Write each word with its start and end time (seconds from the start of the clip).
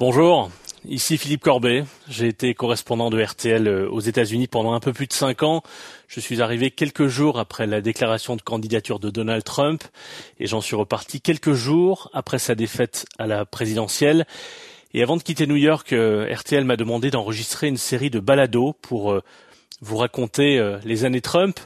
Bonjour, 0.00 0.52
ici 0.84 1.18
Philippe 1.18 1.42
Corbet. 1.42 1.82
J'ai 2.08 2.28
été 2.28 2.54
correspondant 2.54 3.10
de 3.10 3.20
RTL 3.20 3.66
euh, 3.66 3.90
aux 3.90 3.98
États-Unis 3.98 4.46
pendant 4.46 4.72
un 4.72 4.78
peu 4.78 4.92
plus 4.92 5.08
de 5.08 5.12
cinq 5.12 5.42
ans. 5.42 5.64
Je 6.06 6.20
suis 6.20 6.40
arrivé 6.40 6.70
quelques 6.70 7.08
jours 7.08 7.40
après 7.40 7.66
la 7.66 7.80
déclaration 7.80 8.36
de 8.36 8.42
candidature 8.42 9.00
de 9.00 9.10
Donald 9.10 9.42
Trump 9.42 9.82
et 10.38 10.46
j'en 10.46 10.60
suis 10.60 10.76
reparti 10.76 11.20
quelques 11.20 11.52
jours 11.52 12.10
après 12.12 12.38
sa 12.38 12.54
défaite 12.54 13.06
à 13.18 13.26
la 13.26 13.44
présidentielle. 13.44 14.24
Et 14.94 15.02
avant 15.02 15.16
de 15.16 15.22
quitter 15.24 15.48
New 15.48 15.56
York, 15.56 15.92
euh, 15.92 16.32
RTL 16.32 16.62
m'a 16.62 16.76
demandé 16.76 17.10
d'enregistrer 17.10 17.66
une 17.66 17.76
série 17.76 18.10
de 18.10 18.20
balados 18.20 18.74
pour 18.80 19.10
euh, 19.10 19.20
vous 19.80 19.96
raconter 19.96 20.64
les 20.84 21.04
années 21.06 21.20
Trump. 21.20 21.58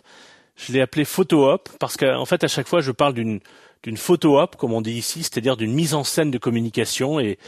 Je 0.56 0.72
l'ai 0.72 0.80
appelé 0.80 1.04
photo 1.04 1.50
op 1.50 1.68
parce 1.78 1.98
qu'en 1.98 2.24
fait 2.24 2.44
à 2.44 2.48
chaque 2.48 2.68
fois 2.68 2.80
je 2.80 2.92
parle 2.92 3.12
d'une 3.12 3.40
d'une 3.82 3.96
photo 3.96 4.38
op 4.38 4.56
comme 4.56 4.72
on 4.72 4.80
dit 4.80 4.92
ici, 4.92 5.22
c'est-à-dire 5.22 5.56
d'une 5.56 5.72
mise 5.72 5.94
en 5.94 6.04
scène 6.04 6.30
de 6.30 6.38
communication 6.38 7.18
et, 7.20 7.38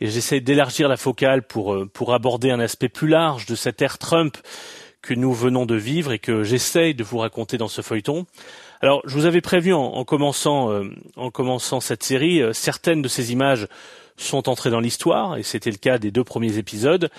et 0.00 0.08
j'essaie 0.08 0.40
d'élargir 0.40 0.88
la 0.88 0.96
focale 0.96 1.42
pour, 1.42 1.74
euh, 1.74 1.88
pour 1.92 2.14
aborder 2.14 2.50
un 2.50 2.60
aspect 2.60 2.88
plus 2.88 3.08
large 3.08 3.46
de 3.46 3.54
cette 3.54 3.80
ère 3.82 3.98
Trump 3.98 4.36
que 5.04 5.14
nous 5.14 5.32
venons 5.32 5.66
de 5.66 5.74
vivre 5.74 6.12
et 6.12 6.18
que 6.18 6.42
j'essaye 6.42 6.94
de 6.94 7.04
vous 7.04 7.18
raconter 7.18 7.58
dans 7.58 7.68
ce 7.68 7.82
feuilleton. 7.82 8.26
Alors, 8.80 9.02
je 9.04 9.14
vous 9.14 9.26
avais 9.26 9.40
prévu 9.40 9.72
en, 9.72 10.04
commençant, 10.04 10.70
euh, 10.70 10.84
en 11.16 11.30
commençant 11.30 11.80
cette 11.80 12.02
série, 12.02 12.42
euh, 12.42 12.52
certaines 12.52 13.02
de 13.02 13.08
ces 13.08 13.32
images 13.32 13.68
sont 14.16 14.48
entrées 14.48 14.70
dans 14.70 14.80
l'histoire, 14.80 15.36
et 15.36 15.42
c'était 15.42 15.70
le 15.70 15.76
cas 15.76 15.98
des 15.98 16.10
deux 16.10 16.24
premiers 16.24 16.58
épisodes. 16.58 17.10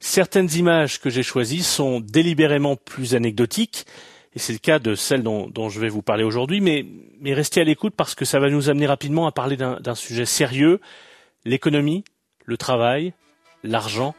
Certaines 0.00 0.52
images 0.54 1.00
que 1.00 1.08
j'ai 1.08 1.22
choisies 1.22 1.62
sont 1.62 2.00
délibérément 2.00 2.76
plus 2.76 3.14
anecdotiques, 3.14 3.86
et 4.34 4.38
c'est 4.38 4.52
le 4.52 4.58
cas 4.58 4.78
de 4.78 4.94
celles 4.94 5.22
dont, 5.22 5.48
dont, 5.48 5.68
je 5.70 5.80
vais 5.80 5.88
vous 5.88 6.02
parler 6.02 6.24
aujourd'hui, 6.24 6.60
mais, 6.60 6.84
mais 7.20 7.32
restez 7.32 7.62
à 7.62 7.64
l'écoute 7.64 7.94
parce 7.96 8.14
que 8.14 8.26
ça 8.26 8.38
va 8.38 8.50
nous 8.50 8.68
amener 8.68 8.86
rapidement 8.86 9.26
à 9.26 9.32
parler 9.32 9.56
d'un 9.56 9.94
sujet 9.94 10.26
sérieux 10.26 10.80
l'économie, 11.46 12.02
le 12.44 12.56
travail, 12.56 13.14
l'argent, 13.62 14.16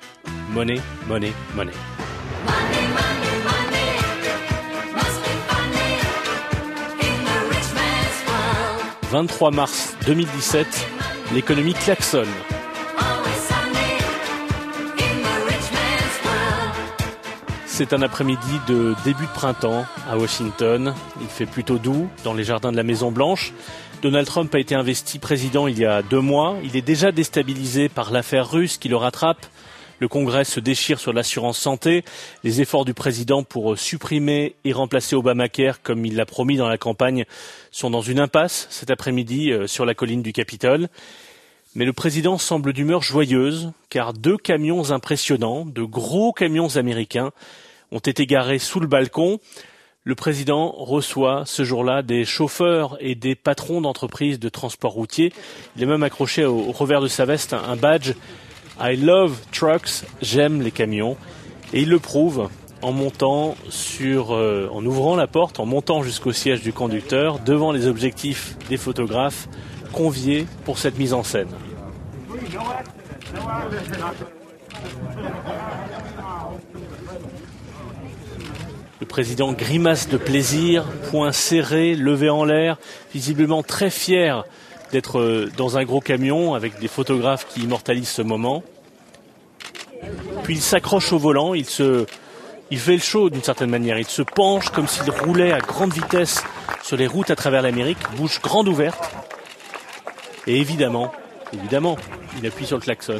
monnaie, 0.52 0.80
monnaie, 1.08 1.34
monnaie. 1.56 1.74
23 9.12 9.52
mars 9.52 9.96
2017, 10.06 10.68
l'économie 11.34 11.74
klaxonne. 11.74 12.28
C'est 17.66 17.94
un 17.94 18.02
après-midi 18.02 18.60
de 18.68 18.96
début 19.04 19.26
de 19.26 19.32
printemps 19.32 19.86
à 20.10 20.18
Washington. 20.18 20.96
Il 21.22 21.28
fait 21.28 21.46
plutôt 21.46 21.78
doux 21.78 22.10
dans 22.24 22.34
les 22.34 22.44
jardins 22.44 22.72
de 22.72 22.78
la 22.78 22.84
Maison 22.84 23.12
Blanche. 23.12 23.54
Donald 24.04 24.28
Trump 24.28 24.54
a 24.54 24.60
été 24.60 24.76
investi 24.76 25.18
président 25.18 25.68
il 25.68 25.80
y 25.80 25.86
a 25.86 26.04
deux 26.04 26.20
mois. 26.20 26.58
Il 26.64 26.76
est 26.76 26.84
déjà 26.84 27.12
déstabilisé 27.12 27.90
par 27.90 28.12
l'affaire 28.12 28.50
russe 28.50 28.78
qui 28.78 28.90
le 28.90 28.96
rattrape. 28.96 29.48
Le 30.00 30.08
Congrès 30.08 30.44
se 30.44 30.60
déchire 30.60 31.00
sur 31.00 31.14
l'assurance 31.14 31.58
santé. 31.58 32.04
Les 32.44 32.62
efforts 32.62 32.86
du 32.86 32.94
président 32.94 33.42
pour 33.42 33.76
supprimer 33.76 34.56
et 34.64 34.72
remplacer 34.72 35.16
Obamacare, 35.16 35.82
comme 35.82 36.06
il 36.06 36.16
l'a 36.16 36.28
promis 36.28 36.58
dans 36.58 36.70
la 36.70 36.78
campagne, 36.78 37.26
sont 37.72 37.90
dans 37.90 38.02
une 38.02 38.20
impasse 38.20 38.68
cet 38.70 38.92
après-midi 38.92 39.52
euh, 39.52 39.66
sur 39.66 39.84
la 39.84 39.96
colline 39.96 40.22
du 40.22 40.32
Capitole. 40.32 40.90
Mais 41.74 41.86
le 41.86 41.94
président 41.94 42.38
semble 42.38 42.74
d'humeur 42.74 43.02
joyeuse, 43.02 43.72
car 43.90 44.14
deux 44.14 44.38
camions 44.38 44.92
impressionnants, 44.92 45.66
de 45.66 45.82
gros 45.82 46.34
camions 46.34 46.76
américains, 46.76 47.32
ont 47.92 48.00
été 48.00 48.28
garés 48.28 48.60
sous 48.60 48.80
le 48.80 48.88
balcon 48.88 49.40
le 50.08 50.16
président 50.16 50.72
reçoit 50.72 51.44
ce 51.46 51.66
jour-là 51.66 52.02
des 52.02 52.24
chauffeurs 52.24 52.96
et 53.02 53.14
des 53.14 53.36
patrons 53.36 53.82
d'entreprises 53.82 54.40
de 54.40 54.48
transport 54.48 54.94
routier. 54.94 55.34
Il 55.76 55.84
est 55.84 55.86
même 55.86 56.02
accroché 56.02 56.46
au, 56.46 56.72
revers 56.72 57.02
de 57.02 57.10
sa 57.10 57.26
veste 57.26 57.52
un, 57.52 57.76
badge 57.76 58.14
I 58.80 58.96
love 58.96 59.38
trucks, 59.52 60.06
j'aime 60.22 60.62
les 60.62 60.72
camions. 60.72 61.18
Et 61.74 61.82
il 61.82 61.90
le 61.90 62.00
prouve 62.00 62.48
en 62.82 62.94
montant 62.94 63.56
sur, 63.68 64.34
euh, 64.34 64.70
en 64.72 64.86
ouvrant 64.86 65.18
la 65.18 65.28
porte, 65.28 65.60
en 65.60 65.66
montant 65.66 66.04
jusqu'au 66.04 66.32
siège 66.32 66.62
du 66.62 66.72
conducteur, 66.72 67.40
devant 67.40 67.74
les 67.74 67.86
objectifs 67.86 68.56
des 68.70 68.78
photographes 68.78 69.50
conviés 69.92 70.48
pour 70.64 70.78
cette 70.78 70.98
mise 70.98 71.14
en 71.14 71.24
scène. 71.24 71.50
Le 79.00 79.06
président 79.06 79.54
grimace 79.54 80.10
de 80.10 80.18
plaisir, 80.18 80.84
poing 81.12 81.32
serré, 81.32 81.94
levé 81.96 82.30
en 82.30 82.44
l'air, 82.44 82.78
visiblement 83.14 83.62
très 83.62 83.92
fier 83.92 84.44
d'être 84.92 85.20
euh, 85.20 85.52
dans 85.56 85.78
un 85.78 85.84
gros 85.84 86.00
camion 86.00 86.56
avec 86.56 86.80
des 86.80 86.88
photographes 86.88 87.48
qui 87.48 87.62
immortalisent 87.62 88.10
ce 88.10 88.24
moment. 88.24 88.64
Puis 90.44 90.56
il 90.56 90.62
s'accroche 90.62 91.14
au 91.14 91.20
volant, 91.20 91.54
il 91.54 91.66
se, 91.66 92.06
il 92.72 92.80
fait 92.80 92.94
le 92.94 93.02
show 93.02 93.30
d'une 93.30 93.44
certaine 93.44 93.70
manière. 93.70 94.00
Il 94.00 94.08
se 94.08 94.22
penche 94.22 94.70
comme 94.70 94.88
s'il 94.88 95.10
roulait 95.12 95.52
à 95.52 95.60
grande 95.60 95.94
vitesse 95.94 96.44
sur 96.84 96.98
les 96.98 97.08
routes 97.08 97.30
à 97.30 97.36
travers 97.36 97.62
l'Amérique, 97.62 98.00
bouche 98.16 98.42
grande 98.42 98.68
ouverte. 98.68 99.12
Et 100.48 100.60
évidemment, 100.60 101.12
évidemment, 101.54 101.98
il 102.40 102.48
appuie 102.48 102.66
sur 102.66 102.78
le 102.78 102.82
klaxon. 102.82 103.20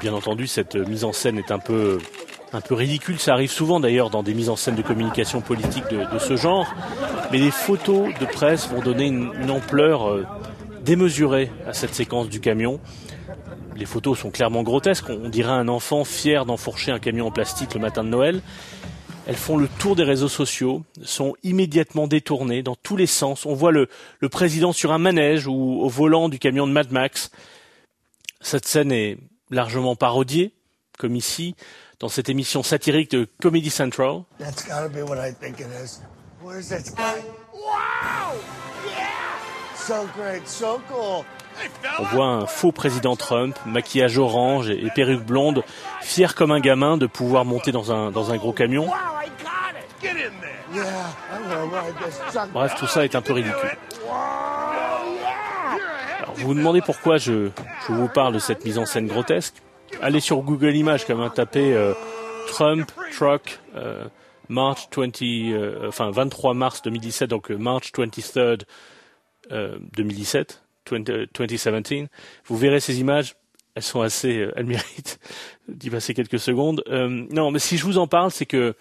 Bien 0.00 0.12
entendu, 0.12 0.46
cette 0.46 0.76
mise 0.76 1.04
en 1.04 1.12
scène 1.12 1.38
est 1.38 1.50
un 1.50 1.58
peu 1.58 1.98
un 2.52 2.60
peu 2.60 2.74
ridicule. 2.74 3.18
Ça 3.18 3.32
arrive 3.32 3.50
souvent 3.50 3.80
d'ailleurs 3.80 4.10
dans 4.10 4.22
des 4.22 4.34
mises 4.34 4.48
en 4.48 4.56
scène 4.56 4.74
de 4.74 4.82
communication 4.82 5.40
politique 5.40 5.84
de, 5.90 6.18
ce 6.18 6.36
genre. 6.36 6.74
Mais 7.30 7.38
les 7.38 7.50
photos 7.50 8.12
de 8.20 8.26
presse 8.26 8.68
vont 8.68 8.80
donner 8.80 9.06
une, 9.06 9.50
ampleur 9.50 10.10
euh, 10.10 10.26
démesurée 10.84 11.50
à 11.66 11.72
cette 11.72 11.94
séquence 11.94 12.28
du 12.28 12.40
camion. 12.40 12.80
Les 13.76 13.86
photos 13.86 14.18
sont 14.18 14.30
clairement 14.30 14.62
grotesques. 14.62 15.08
On 15.08 15.28
dirait 15.28 15.52
un 15.52 15.68
enfant 15.68 16.04
fier 16.04 16.44
d'enfourcher 16.44 16.92
un 16.92 16.98
camion 16.98 17.28
en 17.28 17.30
plastique 17.30 17.74
le 17.74 17.80
matin 17.80 18.04
de 18.04 18.08
Noël. 18.10 18.42
Elles 19.26 19.36
font 19.36 19.56
le 19.56 19.68
tour 19.78 19.94
des 19.94 20.02
réseaux 20.02 20.28
sociaux, 20.28 20.82
sont 21.02 21.34
immédiatement 21.44 22.08
détournées 22.08 22.64
dans 22.64 22.74
tous 22.74 22.96
les 22.96 23.06
sens. 23.06 23.46
On 23.46 23.54
voit 23.54 23.70
le, 23.70 23.88
le 24.18 24.28
président 24.28 24.72
sur 24.72 24.92
un 24.92 24.98
manège 24.98 25.46
ou 25.46 25.80
au 25.80 25.88
volant 25.88 26.28
du 26.28 26.40
camion 26.40 26.66
de 26.66 26.72
Mad 26.72 26.90
Max. 26.90 27.30
Cette 28.40 28.66
scène 28.66 28.90
est, 28.90 29.18
largement 29.52 29.94
parodié, 29.94 30.52
comme 30.98 31.14
ici, 31.14 31.54
dans 32.00 32.08
cette 32.08 32.28
émission 32.28 32.62
satirique 32.62 33.10
de 33.12 33.28
Comedy 33.40 33.70
Central. 33.70 34.22
On 41.98 42.04
voit 42.04 42.26
un 42.26 42.46
faux 42.46 42.72
président 42.72 43.16
Trump, 43.16 43.56
maquillage 43.66 44.18
orange 44.18 44.70
et, 44.70 44.88
perruque 44.94 45.24
blonde, 45.24 45.62
fier 46.00 46.34
comme 46.34 46.50
un 46.50 46.60
gamin 46.60 46.96
de 46.96 47.06
pouvoir 47.06 47.44
monter 47.44 47.72
dans 47.72 47.92
un, 47.92 48.10
dans 48.10 48.32
un 48.32 48.36
gros 48.36 48.52
camion. 48.52 48.88
Bref, 52.52 52.74
tout 52.78 52.86
ça 52.86 53.04
est 53.04 53.14
un 53.14 53.22
peu 53.22 53.34
ridicule. 53.34 53.76
Vous 56.36 56.48
vous 56.48 56.54
demandez 56.54 56.80
pourquoi 56.80 57.18
je, 57.18 57.50
je, 57.86 57.92
vous 57.92 58.08
parle 58.08 58.34
de 58.34 58.38
cette 58.38 58.64
mise 58.64 58.78
en 58.78 58.86
scène 58.86 59.06
grotesque 59.06 59.54
Allez 60.00 60.20
sur 60.20 60.40
Google 60.42 60.74
Images, 60.74 61.06
comme 61.06 61.20
un 61.20 61.30
tapé 61.30 61.74
euh, 61.74 61.92
Trump 62.48 62.90
Truck 63.12 63.60
euh, 63.76 64.04
March 64.48 64.88
20, 64.96 65.22
euh, 65.22 65.88
enfin 65.88 66.10
23 66.10 66.54
mars 66.54 66.82
2017, 66.82 67.30
donc 67.30 67.50
March 67.50 67.92
23rd 67.92 68.62
2017, 69.50 70.62
2017. 70.90 72.10
Vous 72.46 72.56
verrez 72.56 72.80
ces 72.80 73.00
images, 73.00 73.36
elles 73.74 73.82
sont 73.82 74.00
assez, 74.00 74.48
elles 74.56 74.66
méritent 74.66 75.20
d'y 75.68 75.90
passer 75.90 76.14
quelques 76.14 76.40
secondes. 76.40 76.82
non, 76.88 77.50
mais 77.50 77.58
si 77.58 77.76
je 77.76 77.84
vous 77.84 77.98
en 77.98 78.06
parle, 78.06 78.30
c'est 78.30 78.46
que 78.46 78.74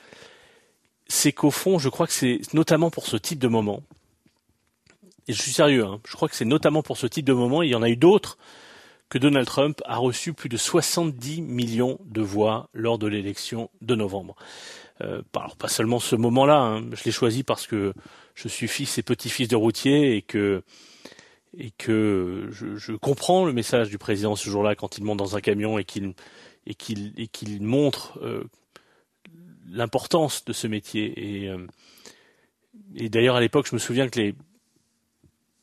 c'est 1.08 1.34
qu'au 1.34 1.52
fond, 1.52 1.78
je 1.78 1.90
crois 1.90 2.08
que 2.08 2.14
c'est 2.14 2.40
notamment 2.54 2.90
pour 2.90 3.06
ce 3.06 3.18
type 3.18 3.40
de 3.40 3.48
moment 3.50 3.84
je 5.34 5.42
suis 5.42 5.52
sérieux, 5.52 5.86
hein, 5.86 6.00
je 6.08 6.14
crois 6.14 6.28
que 6.28 6.36
c'est 6.36 6.46
notamment 6.46 6.84
pour 6.84 6.98
ce 6.98 7.08
type 7.08 7.26
de 7.26 7.34
moment, 7.34 7.62
il 7.62 7.70
y 7.70 7.76
en 7.76 7.82
a 7.82 7.90
eu 7.90 7.98
d'autres, 7.98 8.38
que 9.10 9.18
Donald 9.18 9.46
Trump 9.46 9.82
a 9.86 9.98
reçu 9.98 10.34
plus 10.34 10.48
de 10.48 10.56
70 10.56 11.42
millions 11.42 12.00
de 12.06 12.22
voix 12.22 12.70
lors 12.74 12.98
de 12.98 13.08
l'élection 13.08 13.70
de 13.82 13.94
novembre. 13.94 14.36
Euh, 15.02 15.22
alors 15.36 15.58
pas 15.58 15.68
seulement 15.68 16.00
ce 16.00 16.16
moment-là, 16.16 16.60
hein, 16.60 16.84
je 16.94 17.04
l'ai 17.04 17.12
choisi 17.12 17.44
parce 17.44 17.68
que 17.68 17.94
je 18.36 18.48
suis 18.48 18.70
fils 18.70 18.98
et 18.98 19.04
petit-fils 19.04 19.50
de 19.50 19.56
routier 19.56 20.16
et 20.16 20.22
que 20.22 20.64
je, 21.58 22.96
comprends 22.96 23.46
le 23.46 23.52
message 23.52 23.90
du 23.90 23.98
président 23.98 24.38
ce 24.38 24.50
jour-là 24.50 24.76
quand 24.76 24.98
il 24.98 25.04
monte 25.04 25.18
dans 25.18 25.36
un 25.36 25.42
camion 25.42 25.78
et 25.78 25.84
qu'il 25.84 27.62
montre 27.62 28.18
euh, 28.22 28.44
l'importance 29.70 30.46
de 30.46 30.54
ce 30.54 30.68
métier. 30.68 31.50
Euh, 31.50 31.68
et 32.96 33.10
d'ailleurs 33.10 33.36
à 33.36 33.42
l'époque 33.42 33.68
je 33.70 33.76
me 33.76 33.80
souviens 33.80 34.08
que 34.08 34.20
les 34.20 34.36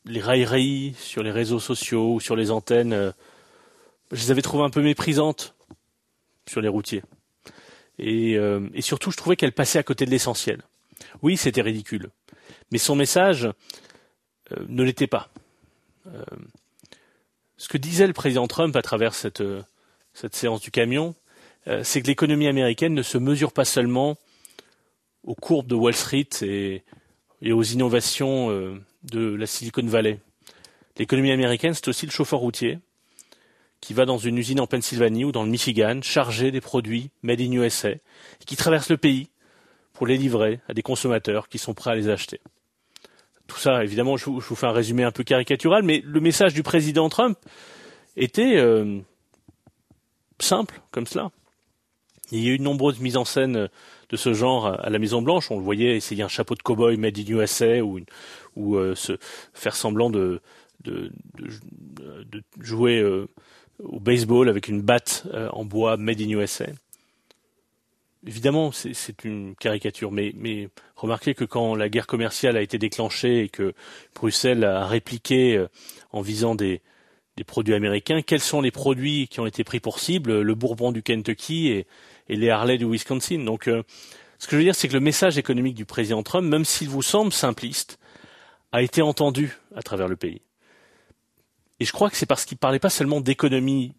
les 0.09 0.21
railleries 0.21 0.95
sur 0.97 1.23
les 1.23 1.31
réseaux 1.31 1.59
sociaux 1.59 2.19
sur 2.19 2.35
les 2.35 2.51
antennes, 2.51 2.93
euh, 2.93 3.11
je 4.11 4.23
les 4.23 4.31
avais 4.31 4.41
trouvées 4.41 4.63
un 4.63 4.69
peu 4.69 4.81
méprisantes 4.81 5.55
sur 6.47 6.61
les 6.61 6.67
routiers. 6.67 7.03
Et, 7.99 8.35
euh, 8.35 8.67
et 8.73 8.81
surtout, 8.81 9.11
je 9.11 9.17
trouvais 9.17 9.35
qu'elle 9.35 9.51
passait 9.51 9.79
à 9.79 9.83
côté 9.83 10.05
de 10.05 10.11
l'essentiel. 10.11 10.63
Oui, 11.21 11.37
c'était 11.37 11.61
ridicule. 11.61 12.09
Mais 12.71 12.79
son 12.79 12.95
message 12.95 13.45
euh, 13.45 14.65
ne 14.67 14.83
l'était 14.83 15.07
pas. 15.07 15.29
ce 17.57 17.67
que 17.67 17.77
disait 17.77 18.07
le 18.07 18.13
président 18.13 18.47
Trump 18.47 18.75
à 18.75 18.81
travers 18.81 19.13
cette, 19.13 19.43
cette 20.13 20.35
séance 20.35 20.61
du 20.61 20.71
camion, 20.71 21.13
c'est 21.83 22.01
que 22.01 22.07
l'économie 22.07 22.47
américaine 22.47 22.95
ne 22.95 23.03
se 23.03 23.19
mesure 23.19 23.51
pas 23.51 23.65
seulement 23.65 24.17
aux 25.23 25.35
courbes 25.35 25.67
de 25.67 25.75
Wall 25.75 25.93
Street 25.93 26.29
et, 26.41 26.83
et 27.41 27.53
aux 27.53 27.63
innovations 27.63 28.49
de 29.03 29.35
la 29.35 29.47
Silicon 29.47 29.85
Valley. 29.85 30.19
L'économie 30.97 31.31
américaine, 31.31 31.73
c'est 31.73 31.87
aussi 31.87 32.05
le 32.05 32.11
chauffeur 32.11 32.39
routier 32.39 32.79
qui 33.81 33.93
va 33.93 34.05
dans 34.05 34.17
une 34.17 34.37
usine 34.37 34.59
en 34.59 34.67
Pennsylvanie 34.67 35.23
ou 35.23 35.31
dans 35.31 35.43
le 35.43 35.49
Michigan 35.49 35.99
charger 36.01 36.51
des 36.51 36.61
produits 36.61 37.11
made 37.23 37.41
in 37.41 37.51
USA 37.53 37.91
et 37.91 38.01
qui 38.45 38.55
traverse 38.55 38.89
le 38.89 38.97
pays 38.97 39.29
pour 39.93 40.07
les 40.07 40.17
livrer 40.17 40.59
à 40.67 40.73
des 40.73 40.81
consommateurs 40.81 41.47
qui 41.47 41.57
sont 41.57 41.73
prêts 41.73 41.91
à 41.91 41.95
les 41.95 42.09
acheter. 42.09 42.39
Tout 43.47 43.57
ça, 43.57 43.83
évidemment, 43.83 44.15
je 44.15 44.25
vous, 44.25 44.41
fais 44.41 44.67
un 44.67 44.71
résumé 44.71 45.03
un 45.03 45.11
peu 45.11 45.23
caricatural, 45.23 45.83
mais 45.83 46.01
le 46.05 46.19
message 46.19 46.53
du 46.53 46.61
président 46.61 47.09
Trump 47.09 47.37
était 48.15 48.57
euh, 48.57 48.99
simple, 50.39 50.81
comme 50.91 51.07
cela. 51.07 51.31
Il 52.31 52.43
y 52.43 52.49
a 52.49 52.53
eu 52.53 52.57
de 52.57 52.63
nombreuses 52.63 52.99
mises 52.99 53.17
en 53.17 53.25
scène 53.25 53.69
de 54.09 54.17
ce 54.17 54.33
genre 54.33 54.67
à 54.67 54.89
la 54.89 54.99
Maison 54.99 55.21
Blanche. 55.21 55.49
On 55.51 55.57
le 55.57 55.63
voyait 55.63 55.95
essayer 55.95 56.23
un 56.23 56.27
chapeau 56.27 56.55
de 56.55 56.61
cow-boy 56.61 56.97
made 56.97 57.17
in 57.17 57.27
USA 57.27 57.81
ou, 57.83 58.75
euh, 58.75 58.95
se 58.95 59.13
faire 59.53 59.75
semblant 59.75 60.09
de, 60.09 60.41
jouer 62.59 62.99
euh, 62.99 63.27
au 63.79 63.99
baseball 63.99 64.49
avec 64.49 64.67
une 64.67 64.81
batte 64.81 65.25
euh, 65.33 65.49
en 65.51 65.65
bois 65.65 65.97
made 65.97 66.21
in 66.21 66.29
USA. 66.29 66.65
Évidemment, 68.27 68.73
c'est 68.73 69.23
une 69.23 69.55
caricature, 69.55 70.11
mais, 70.11 70.33
mais, 70.35 70.67
remarquez 70.97 71.33
que 71.33 71.45
quand 71.45 71.73
la 71.75 71.87
guerre 71.87 72.05
commerciale 72.05 72.57
a 72.57 72.61
été 72.61 72.77
déclenchée 72.77 73.43
et 73.43 73.49
que 73.49 73.73
Bruxelles 74.13 74.65
a 74.65 74.85
répliqué 74.85 75.65
en 76.11 76.19
visant 76.19 76.53
des, 76.53 76.81
des 77.37 77.45
produits 77.45 77.75
américains, 77.75 78.21
quels 78.21 78.41
sont 78.41 78.59
les 78.59 78.71
produits 78.71 79.29
qui 79.29 79.39
ont 79.39 79.45
été 79.45 79.63
pris 79.63 79.79
pour 79.79 79.99
cible? 79.99 80.41
Le 80.41 80.55
Bourbon 80.55 80.91
du 80.91 81.01
Kentucky 81.01 81.69
et, 81.69 81.87
et 82.29 82.35
les 82.35 82.49
Harley 82.49 82.77
du 82.77 82.85
Wisconsin. 82.85 83.43
Donc, 83.43 83.67
euh, 83.67 83.83
ce 84.37 84.47
que 84.47 84.51
je 84.51 84.57
veux 84.57 84.63
dire, 84.63 84.75
c'est 84.75 84.87
que 84.87 84.93
le 84.93 84.99
message 84.99 85.37
économique 85.37 85.75
du 85.75 85.85
président 85.85 86.23
Trump, 86.23 86.47
même 86.47 86.65
s'il 86.65 86.87
vous 86.89 87.01
semble 87.01 87.33
simpliste, 87.33 87.99
a 88.71 88.81
été 88.81 89.01
entendu 89.01 89.57
à 89.75 89.81
travers 89.81 90.07
le 90.07 90.15
pays. 90.15 90.41
Et 91.79 91.85
je 91.85 91.91
crois 91.91 92.09
que 92.09 92.15
c'est 92.15 92.25
parce 92.25 92.45
qu'il 92.45 92.55
ne 92.55 92.59
parlait 92.59 92.79
pas 92.79 92.89
seulement 92.89 93.21
d'économie 93.21 93.95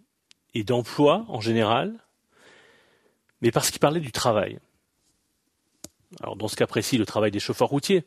et 0.55 0.65
d'emploi 0.65 1.25
en 1.29 1.41
général, 1.41 1.94
mais 3.41 3.50
parce 3.50 3.71
qu'il 3.71 3.81
parlait 3.81 4.00
du 4.00 4.12
travail. 4.12 4.59
Alors 6.21 6.37
dans 6.37 6.49
ce 6.49 6.56
cas 6.56 6.67
précis, 6.67 6.99
le 6.99 7.06
travail 7.06 7.31
des 7.31 7.38
chauffeurs 7.38 7.69
routiers, 7.69 8.05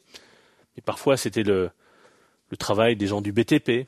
mais 0.75 0.81
parfois 0.81 1.17
c'était 1.17 1.43
le, 1.43 1.71
travail 2.59 2.95
des 2.95 3.07
gens 3.07 3.21
du 3.21 3.31
BTP, 3.31 3.87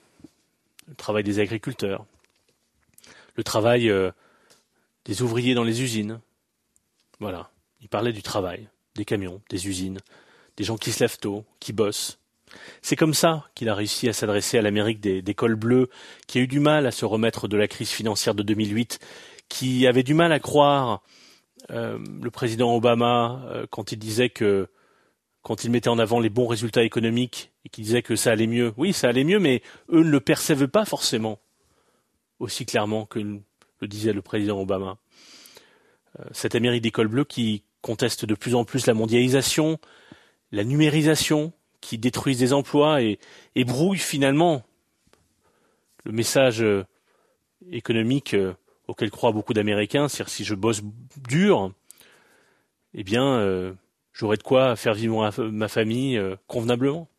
le 0.88 0.96
travail 0.98 1.24
des 1.24 1.40
agriculteurs, 1.40 2.06
le 3.36 3.44
travail 3.44 3.90
euh, 3.90 4.12
des 5.06 5.22
ouvriers 5.22 5.54
dans 5.54 5.64
les 5.64 5.84
usines. 5.84 6.20
Voilà. 7.20 7.50
Il 7.82 7.90
parlait 7.90 8.14
du 8.14 8.24
travail, 8.24 8.70
des 8.96 9.06
camions, 9.06 9.42
des 9.50 9.68
usines, 9.68 10.00
des 10.58 10.64
gens 10.64 10.78
qui 10.78 10.92
se 10.92 11.04
lèvent 11.04 11.18
tôt, 11.18 11.46
qui 11.60 11.74
bossent. 11.74 12.20
C'est 12.82 12.96
comme 12.96 13.14
ça 13.14 13.46
qu'il 13.56 13.70
a 13.70 13.76
réussi 13.76 14.08
à 14.08 14.14
s'adresser 14.14 14.58
à 14.58 14.62
l'Amérique 14.62 15.00
des, 15.00 15.34
cols 15.34 15.56
bleus, 15.56 15.90
qui 16.28 16.40
a 16.40 16.42
eu 16.42 16.48
du 16.48 16.60
mal 16.60 16.86
à 16.86 16.92
se 16.92 17.06
remettre 17.06 17.48
de 17.48 17.58
la 17.58 17.68
crise 17.68 17.90
financière 17.90 18.36
de 18.36 18.44
2008, 18.44 19.00
qui 19.50 19.88
avait 19.88 20.04
du 20.04 20.14
mal 20.14 20.32
à 20.32 20.40
croire 20.40 21.02
euh, 21.72 22.00
le 22.22 22.32
président 22.32 22.74
Obama 22.74 23.42
euh, 23.48 23.66
quand 23.70 23.92
il 23.92 23.98
disait 23.98 24.30
que 24.30 24.68
quand 25.42 25.64
il 25.64 25.70
mettait 25.70 25.90
en 25.90 26.00
avant 26.00 26.20
les 26.20 26.30
bons 26.30 26.48
résultats 26.48 26.84
économiques 26.84 27.52
et 27.66 27.70
qu'il 27.70 27.84
disait 27.84 28.02
que 28.02 28.16
ça 28.16 28.32
allait 28.32 28.48
mieux. 28.48 28.74
Oui, 28.78 28.94
ça 28.94 29.10
allait 29.10 29.24
mieux, 29.24 29.40
mais 29.40 29.62
eux 29.92 30.04
ne 30.04 30.10
le 30.10 30.20
percevaient 30.20 30.68
pas 30.68 30.86
forcément 30.86 31.40
aussi 32.40 32.66
clairement 32.66 33.06
que 33.06 33.20
le 33.20 33.88
disait 33.88 34.14
le 34.14 34.24
président 34.24 34.60
Obama. 34.60 34.98
Euh, 36.20 36.24
cette 36.32 36.56
Amérique 36.56 36.82
des 36.82 36.92
cols 36.92 37.08
bleus 37.08 37.26
qui 37.26 37.64
conteste 37.82 38.26
de 38.26 38.36
plus 38.36 38.56
en 38.56 38.66
plus 38.66 38.88
la 38.88 38.94
mondialisation, 38.94 39.80
la 40.52 40.64
numérisation, 40.64 41.54
qui 41.82 41.98
détruisent 41.98 42.40
des 42.40 42.54
emplois 42.54 43.02
et, 43.02 43.20
et 43.56 43.64
brouille 43.64 44.00
finalement 44.00 44.64
le 46.04 46.12
message 46.12 46.62
euh, 46.62 46.84
économique 47.72 48.34
euh, 48.34 48.54
auquel 48.88 49.12
croient 49.12 49.32
beaucoup 49.32 49.54
d'Américains, 49.54 50.08
c'est-à-dire 50.08 50.34
si 50.34 50.46
je 50.46 50.56
bosse 50.56 50.82
dur, 51.18 51.72
eh 52.94 53.04
bien, 53.04 53.76
j'aurai 54.14 54.38
de 54.38 54.44
quoi 54.44 54.76
faire 54.76 54.94
vivre 54.94 55.30
ma, 55.52 55.68
famille 55.68 56.22
convenablement. 56.48 57.10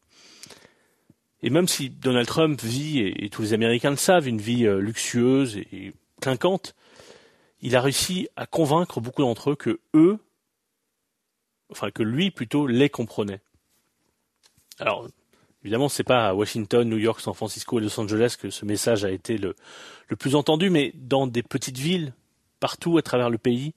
Et 1.43 1.51
même 1.51 1.67
si 1.67 1.91
Donald 1.91 2.27
Trump 2.27 2.63
vit, 2.63 3.01
et, 3.01 3.29
tous 3.31 3.43
les 3.43 3.53
Américains 3.53 3.91
le 3.91 3.97
savent, 3.97 4.29
une 4.29 4.41
vie 4.41 4.65
luxueuse 4.79 5.59
et 5.59 5.93
clinquante, 6.23 6.77
il 7.61 7.77
a 7.77 7.81
réussi 7.81 8.29
à 8.37 8.47
convaincre 8.47 9.01
beaucoup 9.01 9.23
d'entre 9.23 9.51
eux 9.51 9.57
que 9.57 9.81
eux, 9.95 10.19
enfin 11.71 11.91
que 11.91 12.03
lui 12.03 12.31
plutôt, 12.31 12.67
les 12.67 12.91
comprenait. 12.91 13.41
Alors, 14.79 15.09
évidemment, 15.63 15.89
c'est 15.89 16.05
pas 16.05 16.29
à 16.29 16.35
Washington, 16.35 16.89
New 16.89 16.99
York, 16.99 17.21
San 17.21 17.35
Francisco 17.35 17.79
et 17.79 17.83
Los 17.83 17.99
Angeles 17.99 18.37
que 18.41 18.51
ce 18.51 18.65
message 18.65 19.05
a 19.05 19.11
été 19.11 19.39
le, 19.39 19.57
plus 20.19 20.35
entendu, 20.35 20.71
mais 20.71 20.93
dans 20.95 21.27
des 21.27 21.43
petites 21.43 21.79
villes, 21.79 22.13
partout 22.61 22.99
à 22.99 23.03
travers 23.03 23.31
le 23.31 23.39
pays, 23.39 23.75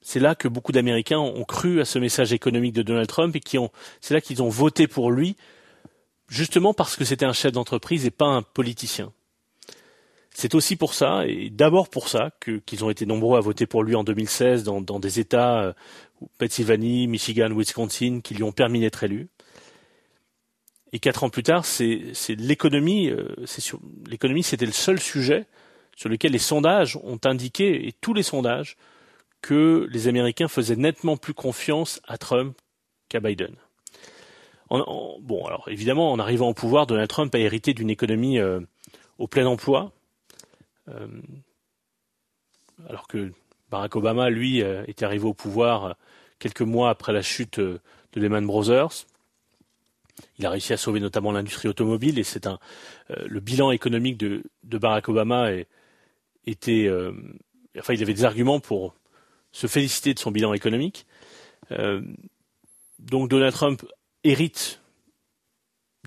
c'est 0.00 0.20
là 0.20 0.34
que 0.34 0.46
beaucoup 0.46 0.72
d'Américains 0.72 1.18
ont 1.18 1.44
cru 1.44 1.80
à 1.80 1.84
ce 1.84 1.98
message 1.98 2.32
économique 2.32 2.74
de 2.74 2.82
Donald 2.82 3.08
Trump 3.08 3.34
et 3.34 3.40
qui 3.40 3.58
ont, 3.58 3.72
c'est 4.00 4.14
là 4.14 4.20
qu'ils 4.20 4.42
ont 4.42 4.48
voté 4.48 4.86
pour 4.86 5.10
lui, 5.10 5.36
justement 6.28 6.74
parce 6.74 6.94
que 6.94 7.04
c'était 7.04 7.24
un 7.24 7.32
chef 7.32 7.52
d'entreprise 7.52 8.06
et 8.06 8.10
pas 8.10 8.26
un 8.26 8.42
politicien. 8.42 9.12
C'est 10.38 10.54
aussi 10.54 10.76
pour 10.76 10.92
ça, 10.92 11.26
et 11.26 11.48
d'abord 11.48 11.88
pour 11.88 12.10
ça, 12.10 12.30
qu'ils 12.66 12.84
ont 12.84 12.90
été 12.90 13.06
nombreux 13.06 13.38
à 13.38 13.40
voter 13.40 13.64
pour 13.64 13.82
lui 13.82 13.94
en 13.94 14.04
2016 14.04 14.64
dans, 14.64 14.82
dans 14.82 15.00
des 15.00 15.18
États, 15.18 15.62
euh, 15.62 15.72
Pennsylvanie, 16.36 17.06
Michigan, 17.06 17.48
Wisconsin, 17.56 18.20
qui 18.22 18.34
lui 18.34 18.42
ont 18.42 18.52
permis 18.52 18.80
d'être 18.80 19.02
élu. 19.02 19.28
Et 20.92 20.98
quatre 20.98 21.24
ans 21.24 21.30
plus 21.30 21.42
tard, 21.42 21.64
c'est 21.64 22.12
l'économie. 22.28 23.08
Euh, 23.08 23.34
l'économie, 24.06 24.42
c'était 24.42 24.66
le 24.66 24.72
seul 24.72 25.00
sujet 25.00 25.46
sur 25.96 26.10
lequel 26.10 26.32
les 26.32 26.38
sondages 26.38 26.98
ont 27.02 27.18
indiqué, 27.24 27.88
et 27.88 27.92
tous 27.92 28.12
les 28.12 28.22
sondages, 28.22 28.76
que 29.40 29.88
les 29.90 30.06
Américains 30.06 30.48
faisaient 30.48 30.76
nettement 30.76 31.16
plus 31.16 31.32
confiance 31.32 32.02
à 32.06 32.18
Trump 32.18 32.58
qu'à 33.08 33.20
Biden. 33.20 33.56
bon, 34.68 35.46
alors 35.46 35.66
évidemment, 35.68 36.12
en 36.12 36.18
arrivant 36.18 36.50
au 36.50 36.54
pouvoir, 36.54 36.86
Donald 36.86 37.08
Trump 37.08 37.34
a 37.34 37.38
hérité 37.38 37.72
d'une 37.72 37.88
économie 37.88 38.38
euh, 38.38 38.60
au 39.16 39.28
plein 39.28 39.46
emploi, 39.46 39.92
alors 42.88 43.08
que 43.08 43.32
Barack 43.70 43.96
Obama, 43.96 44.30
lui, 44.30 44.62
euh, 44.62 44.84
était 44.86 45.04
arrivé 45.04 45.24
au 45.24 45.34
pouvoir 45.34 45.84
euh, 45.84 45.92
quelques 46.38 46.62
mois 46.62 46.90
après 46.90 47.12
la 47.12 47.22
chute 47.22 47.58
de 47.58 47.80
Lehman 48.14 48.46
Brothers. 48.46 49.06
Il 50.38 50.46
a 50.46 50.50
réussi 50.50 50.72
à 50.72 50.76
sauver 50.76 51.00
notamment 51.00 51.32
l'industrie 51.32 51.68
automobile 51.68 52.18
et 52.18 52.24
c'est 52.24 52.46
un 52.46 52.58
le 53.26 53.38
bilan 53.40 53.70
économique 53.70 54.16
de, 54.16 54.42
Barack 54.64 55.10
Obama 55.10 55.50
était 56.46 56.90
enfin 57.78 57.92
il 57.92 58.02
avait 58.02 58.14
des 58.14 58.24
arguments 58.24 58.58
pour 58.58 58.94
se 59.52 59.66
féliciter 59.66 60.14
de 60.14 60.18
son 60.18 60.30
bilan 60.30 60.54
économique. 60.54 61.06
donc 62.98 63.28
Donald 63.28 63.52
Trump 63.52 63.84
hérite 64.24 64.80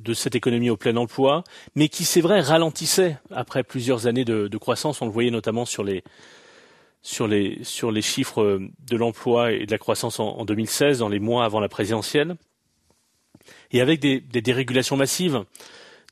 de 0.04 0.14
cette 0.14 0.36
économie 0.36 0.70
au 0.70 0.78
plein 0.78 0.96
emploi, 0.96 1.44
mais 1.76 1.90
qui, 1.90 2.06
c'est 2.06 2.22
vrai, 2.22 2.42
ralentissait 2.42 3.18
après 3.32 3.64
plusieurs 3.64 4.08
années 4.08 4.26
de, 4.26 4.58
croissance. 4.58 5.02
On 5.02 5.06
le 5.06 5.12
voyait 5.12 5.32
notamment 5.32 5.66
sur 5.66 5.84
les, 5.84 6.04
chiffres 8.02 8.60
de 8.88 8.98
l'emploi 8.98 9.52
et 9.52 9.66
de 9.66 9.72
la 9.72 9.78
croissance 9.78 10.20
en, 10.20 10.46
2016, 10.46 11.00
dans 11.00 11.10
les 11.10 11.20
mois 11.20 11.46
avant 11.46 11.60
la 11.60 11.70
présidentielle. 11.70 12.36
Et 13.72 13.82
avec 13.82 14.00
des, 14.00 14.20
dérégulations 14.20 14.98
massives, 14.98 15.44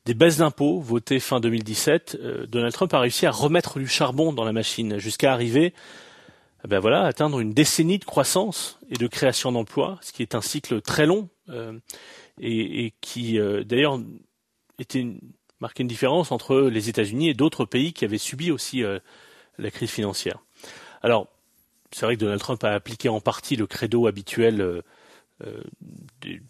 des 0.04 0.14
baisses 0.14 0.38
d'impôts 0.38 0.80
votées 0.80 1.20
fin 1.20 1.40
2017, 1.40 2.18
euh, 2.20 2.46
Donald 2.46 2.72
Trump 2.72 2.94
a 2.94 3.00
réussi 3.00 3.26
à 3.26 3.30
remettre 3.30 3.78
du 3.78 3.86
charbon 3.86 4.32
dans 4.32 4.44
la 4.44 4.52
machine 4.52 4.98
jusqu'à 4.98 5.32
arriver 5.32 5.74
eh 6.64 6.68
ben 6.68 6.80
voilà, 6.80 7.04
atteindre 7.04 7.38
une 7.38 7.52
décennie 7.52 7.98
de 7.98 8.04
croissance 8.04 8.78
et 8.90 8.96
de 8.96 9.06
création 9.06 9.52
d'emplois, 9.52 9.98
ce 10.02 10.12
qui 10.12 10.22
est 10.22 10.34
un 10.34 10.40
cycle 10.40 10.80
très 10.80 11.06
long. 11.06 11.28
Euh, 11.50 11.78
et, 12.40 12.92
qui 13.00 13.38
euh, 13.38 13.64
d'ailleurs 13.64 14.00
était 14.78 15.06
marquait 15.60 15.82
une 15.82 15.88
différence 15.88 16.30
entre 16.30 16.60
les 16.60 16.88
États-Unis 16.88 17.30
et 17.30 17.34
d'autres 17.34 17.64
pays 17.64 17.92
qui 17.92 18.04
avaient 18.04 18.18
subi 18.18 18.50
aussi 18.50 18.84
euh, 18.84 19.00
la 19.58 19.70
crise 19.70 19.90
financière. 19.90 20.38
Alors, 21.02 21.26
c'est 21.90 22.06
vrai 22.06 22.14
que 22.14 22.20
Donald 22.20 22.40
Trump 22.40 22.62
a 22.62 22.74
appliqué 22.74 23.08
en 23.08 23.20
partie 23.20 23.56
le 23.56 23.66
credo 23.66 24.06
habituel 24.06 24.60
euh, 24.60 25.62
du, 26.20 26.42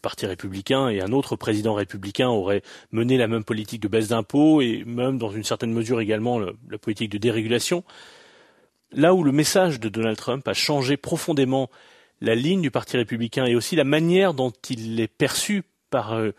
Parti 0.00 0.26
républicain 0.26 0.88
et 0.88 1.00
un 1.00 1.12
autre 1.12 1.36
président 1.36 1.74
républicain 1.74 2.28
aurait 2.28 2.62
mené 2.90 3.18
la 3.18 3.28
même 3.28 3.44
politique 3.44 3.80
de 3.82 3.88
baisse 3.88 4.08
d'impôts 4.08 4.60
et 4.62 4.84
même 4.84 5.18
dans 5.18 5.30
une 5.30 5.44
certaine 5.44 5.72
mesure 5.72 6.00
également 6.00 6.40
la 6.40 6.78
politique 6.78 7.10
de 7.10 7.18
dérégulation. 7.18 7.84
Là 8.90 9.14
où 9.14 9.22
le 9.22 9.32
message 9.32 9.78
de 9.78 9.88
Donald 9.88 10.16
Trump 10.16 10.48
a 10.48 10.54
changé 10.54 10.96
profondément 10.96 11.70
la 12.22 12.34
ligne 12.34 12.62
du 12.62 12.70
Parti 12.70 12.96
républicain 12.96 13.44
et 13.44 13.54
aussi 13.54 13.76
la 13.76 13.84
manière 13.84 14.32
dont 14.32 14.52
il 14.70 14.98
est 15.00 15.08
perçu 15.08 15.64
par 15.90 16.14
euh, 16.14 16.30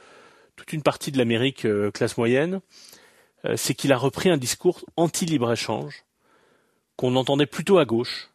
toute 0.55 0.73
une 0.73 0.81
partie 0.81 1.11
de 1.11 1.17
l'Amérique 1.17 1.67
classe 1.93 2.17
moyenne, 2.17 2.61
c'est 3.55 3.73
qu'il 3.73 3.91
a 3.91 3.97
repris 3.97 4.29
un 4.29 4.37
discours 4.37 4.85
anti-libre-échange 4.95 6.05
qu'on 6.95 7.15
entendait 7.15 7.47
plutôt 7.47 7.77
à 7.77 7.85
gauche, 7.85 8.29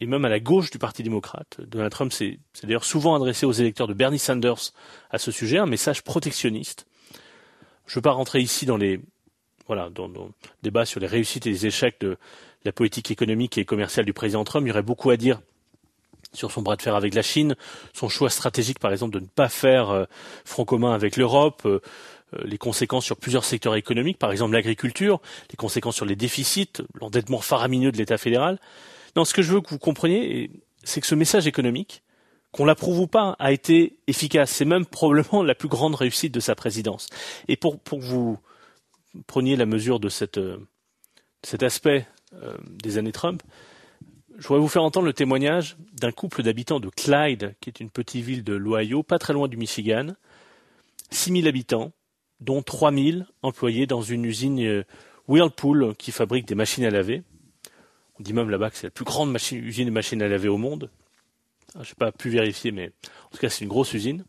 et 0.00 0.06
même 0.06 0.24
à 0.24 0.28
la 0.28 0.40
gauche 0.40 0.70
du 0.70 0.78
Parti 0.78 1.02
démocrate. 1.02 1.60
Donald 1.60 1.92
Trump 1.92 2.12
s'est 2.12 2.40
d'ailleurs 2.64 2.84
souvent 2.84 3.14
adressé 3.14 3.46
aux 3.46 3.52
électeurs 3.52 3.86
de 3.86 3.94
Bernie 3.94 4.18
Sanders 4.18 4.72
à 5.10 5.18
ce 5.18 5.30
sujet, 5.30 5.58
un 5.58 5.66
message 5.66 6.02
protectionniste. 6.02 6.86
Je 7.86 7.92
ne 7.92 7.94
veux 7.96 8.02
pas 8.02 8.12
rentrer 8.12 8.40
ici 8.40 8.66
dans 8.66 8.76
les 8.76 9.00
voilà, 9.68 9.90
dans 9.90 10.08
le 10.08 10.18
débat 10.62 10.84
sur 10.84 10.98
les 10.98 11.06
réussites 11.06 11.46
et 11.46 11.50
les 11.50 11.66
échecs 11.66 12.00
de 12.00 12.16
la 12.64 12.72
politique 12.72 13.12
économique 13.12 13.58
et 13.58 13.64
commerciale 13.64 14.04
du 14.04 14.12
président 14.12 14.42
Trump. 14.42 14.66
Il 14.66 14.68
y 14.68 14.72
aurait 14.72 14.82
beaucoup 14.82 15.10
à 15.10 15.16
dire 15.16 15.40
sur 16.32 16.50
son 16.50 16.62
bras 16.62 16.76
de 16.76 16.82
fer 16.82 16.94
avec 16.94 17.14
la 17.14 17.22
Chine, 17.22 17.56
son 17.92 18.08
choix 18.08 18.30
stratégique 18.30 18.78
par 18.78 18.92
exemple 18.92 19.14
de 19.14 19.20
ne 19.20 19.26
pas 19.26 19.48
faire 19.48 19.90
euh, 19.90 20.04
front 20.44 20.64
commun 20.64 20.92
avec 20.92 21.16
l'Europe, 21.16 21.62
euh, 21.66 21.80
euh, 22.34 22.40
les 22.44 22.58
conséquences 22.58 23.04
sur 23.04 23.16
plusieurs 23.16 23.44
secteurs 23.44 23.76
économiques, 23.76 24.18
par 24.18 24.32
exemple 24.32 24.52
l'agriculture, 24.52 25.20
les 25.50 25.56
conséquences 25.56 25.96
sur 25.96 26.06
les 26.06 26.16
déficits, 26.16 26.72
l'endettement 27.00 27.40
faramineux 27.40 27.92
de 27.92 27.98
l'État 27.98 28.18
fédéral. 28.18 28.58
Non, 29.16 29.24
ce 29.24 29.34
que 29.34 29.42
je 29.42 29.52
veux 29.52 29.60
que 29.60 29.70
vous 29.70 29.78
compreniez, 29.78 30.50
c'est 30.84 31.00
que 31.00 31.06
ce 31.06 31.14
message 31.14 31.46
économique, 31.46 32.02
qu'on 32.50 32.64
l'approuve 32.64 33.00
ou 33.00 33.06
pas, 33.06 33.36
a 33.38 33.52
été 33.52 33.98
efficace. 34.06 34.50
C'est 34.50 34.64
même 34.64 34.86
probablement 34.86 35.42
la 35.42 35.54
plus 35.54 35.68
grande 35.68 35.94
réussite 35.94 36.32
de 36.32 36.40
sa 36.40 36.54
présidence. 36.54 37.08
Et 37.48 37.56
pour, 37.56 37.78
pour 37.80 37.98
que 37.98 38.04
vous 38.04 38.38
preniez 39.26 39.56
la 39.56 39.66
mesure 39.66 40.00
de 40.00 40.08
cette, 40.08 40.40
cet 41.42 41.62
aspect 41.62 42.06
euh, 42.34 42.56
des 42.64 42.98
années 42.98 43.12
Trump, 43.12 43.42
je 44.38 44.48
voudrais 44.48 44.60
vous 44.60 44.68
faire 44.68 44.82
entendre 44.82 45.06
le 45.06 45.12
témoignage 45.12 45.76
d'un 45.92 46.12
couple 46.12 46.42
d'habitants 46.42 46.80
de 46.80 46.88
Clyde, 46.88 47.54
qui 47.60 47.70
est 47.70 47.80
une 47.80 47.90
petite 47.90 48.24
ville 48.24 48.44
de 48.44 48.54
l'Ohio, 48.54 49.02
pas 49.02 49.18
très 49.18 49.32
loin 49.32 49.48
du 49.48 49.56
Michigan. 49.56 50.14
6000 51.10 51.46
habitants, 51.46 51.92
dont 52.40 52.62
3000 52.62 53.26
employés 53.42 53.86
dans 53.86 54.02
une 54.02 54.24
usine 54.24 54.60
euh, 54.64 54.84
Whirlpool 55.28 55.94
qui 55.96 56.12
fabrique 56.12 56.46
des 56.46 56.54
machines 56.54 56.84
à 56.84 56.90
laver. 56.90 57.22
On 58.18 58.22
dit 58.22 58.32
même 58.32 58.50
là-bas 58.50 58.70
que 58.70 58.76
c'est 58.76 58.86
la 58.86 58.90
plus 58.90 59.04
grande 59.04 59.36
usine 59.52 59.86
de 59.86 59.92
machines 59.92 60.22
à 60.22 60.28
laver 60.28 60.48
au 60.48 60.58
monde. 60.58 60.90
Ah, 61.74 61.82
je 61.82 61.90
n'ai 61.90 61.96
pas 61.98 62.12
pu 62.12 62.28
vérifier, 62.30 62.72
mais 62.72 62.90
en 63.26 63.28
tout 63.30 63.38
cas, 63.38 63.48
c'est 63.48 63.64
une 63.64 63.70
grosse 63.70 63.92
usine. 63.92 64.24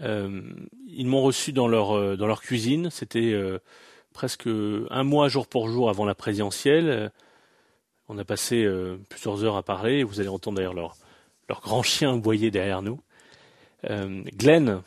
Euh, 0.00 0.42
ils 0.88 1.06
m'ont 1.06 1.22
reçu 1.22 1.52
dans 1.52 1.68
leur, 1.68 1.92
euh, 1.92 2.16
dans 2.16 2.26
leur 2.26 2.40
cuisine. 2.40 2.90
C'était 2.90 3.34
presque 4.12 4.46
un 4.46 5.04
mois 5.04 5.28
jour 5.28 5.46
pour 5.46 5.68
jour 5.68 5.90
avant 5.90 6.04
la 6.04 6.14
présidentielle. 6.14 7.12
On 8.08 8.18
a 8.18 8.24
passé 8.24 8.68
plusieurs 9.08 9.44
heures 9.44 9.56
à 9.56 9.62
parler. 9.62 10.04
Vous 10.04 10.20
allez 10.20 10.28
entendre 10.28 10.56
d'ailleurs 10.56 10.74
leur, 10.74 10.96
grand 11.48 11.82
chien 11.82 12.14
aboyer 12.14 12.50
derrière 12.50 12.82
nous. 12.82 13.00
Glenn, 13.84 14.82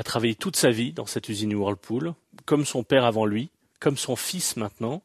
a 0.00 0.02
travaillé 0.02 0.34
toute 0.34 0.56
sa 0.56 0.70
vie 0.70 0.92
dans 0.92 1.04
cette 1.04 1.28
usine 1.28 1.54
Whirlpool, 1.54 2.14
comme 2.46 2.64
son 2.64 2.82
père 2.82 3.04
avant 3.04 3.26
lui, 3.26 3.50
comme 3.80 3.98
son 3.98 4.16
fils 4.16 4.56
maintenant. 4.56 5.02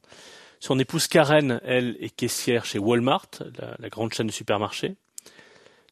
Son 0.61 0.79
épouse 0.79 1.07
Karen, 1.07 1.59
elle, 1.65 1.97
est 1.99 2.15
caissière 2.15 2.63
chez 2.63 2.79
Walmart, 2.79 3.27
la, 3.79 3.89
grande 3.89 4.13
chaîne 4.13 4.27
de 4.27 4.31
supermarchés. 4.31 4.95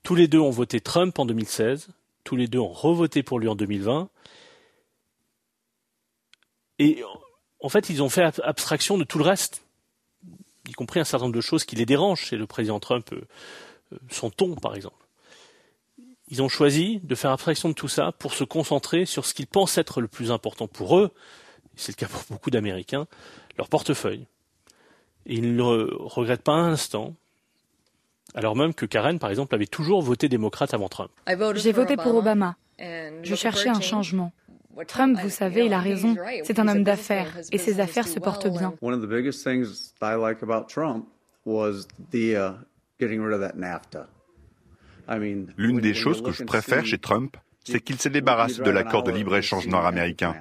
Tous 0.03 0.15
les 0.15 0.29
deux 0.29 0.39
ont 0.39 0.51
voté 0.51 0.79
Trump 0.79 1.19
en 1.19 1.25
2016. 1.25 1.89
Tous 2.23 2.37
les 2.37 2.47
deux 2.47 2.59
ont 2.59 2.71
revoté 2.71 3.23
pour 3.23 3.39
lui 3.39 3.49
en 3.49 3.55
2020. 3.55 4.09
Et 6.79 7.03
en 7.59 7.69
fait, 7.69 7.89
ils 7.89 8.01
ont 8.01 8.09
fait 8.09 8.39
abstraction 8.41 8.97
de 8.97 9.03
tout 9.03 9.17
le 9.17 9.25
reste, 9.25 9.62
y 10.67 10.73
compris 10.73 10.99
un 10.99 11.03
certain 11.03 11.25
nombre 11.25 11.35
de 11.35 11.41
choses 11.41 11.65
qui 11.65 11.75
les 11.75 11.85
dérangent 11.85 12.25
chez 12.25 12.37
le 12.37 12.47
président 12.47 12.79
Trump, 12.79 13.07
euh, 13.13 13.21
euh, 13.93 13.97
son 14.09 14.29
ton 14.29 14.55
par 14.55 14.75
exemple 14.75 15.03
ils 16.29 16.41
ont 16.41 16.49
choisi 16.49 16.99
de 17.03 17.15
faire 17.15 17.31
abstraction 17.31 17.69
de 17.69 17.73
tout 17.73 17.87
ça 17.87 18.11
pour 18.11 18.33
se 18.33 18.43
concentrer 18.43 19.05
sur 19.05 19.25
ce 19.25 19.33
qu'ils 19.33 19.47
pensent 19.47 19.77
être 19.77 20.01
le 20.01 20.07
plus 20.07 20.31
important 20.31 20.67
pour 20.67 20.97
eux, 20.97 21.11
c'est 21.75 21.91
le 21.91 21.95
cas 21.95 22.07
pour 22.07 22.23
beaucoup 22.29 22.49
d'Américains, 22.49 23.07
leur 23.57 23.67
portefeuille. 23.69 24.25
Ils 25.25 25.55
ne 25.55 25.57
le 25.57 25.89
regrettent 25.99 26.41
pas 26.41 26.53
un 26.53 26.71
instant, 26.71 27.13
alors 28.33 28.55
même 28.55 28.73
que 28.73 28.85
Karen, 28.85 29.19
par 29.19 29.29
exemple, 29.29 29.53
avait 29.53 29.67
toujours 29.67 30.01
voté 30.01 30.27
démocrate 30.27 30.73
avant 30.73 30.89
Trump. 30.89 31.11
J'ai 31.55 31.71
voté 31.71 31.97
pour 31.97 32.15
Obama. 32.15 32.55
Je 32.79 33.35
cherchais 33.35 33.69
un 33.69 33.81
changement. 33.81 34.31
Trump, 34.87 35.19
vous 35.21 35.29
savez, 35.29 35.65
il 35.65 35.73
a 35.73 35.79
raison. 35.79 36.15
C'est 36.43 36.59
un 36.59 36.67
homme 36.67 36.83
d'affaires 36.83 37.39
et 37.51 37.57
ses 37.57 37.79
affaires 37.79 38.07
se 38.07 38.19
portent 38.19 38.47
bien. 38.47 38.73
L'une 45.57 45.79
des 45.79 45.93
choses 45.93 46.21
que 46.21 46.31
je 46.31 46.43
préfère 46.43 46.85
chez 46.85 46.97
Trump, 46.97 47.37
c'est 47.63 47.79
qu'il 47.79 47.99
s'est 47.99 48.09
débarrassé 48.09 48.61
de 48.61 48.69
l'accord 48.69 49.03
de 49.03 49.11
libre-échange 49.11 49.67
nord-américain. 49.67 50.35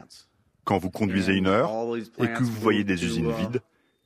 Quand 0.64 0.78
vous 0.78 0.90
conduisez 0.90 1.34
une 1.34 1.48
heure 1.48 1.70
et 2.18 2.28
que 2.28 2.42
vous 2.42 2.60
voyez 2.60 2.84
des 2.84 3.04
usines 3.04 3.32
vides, 3.32 3.60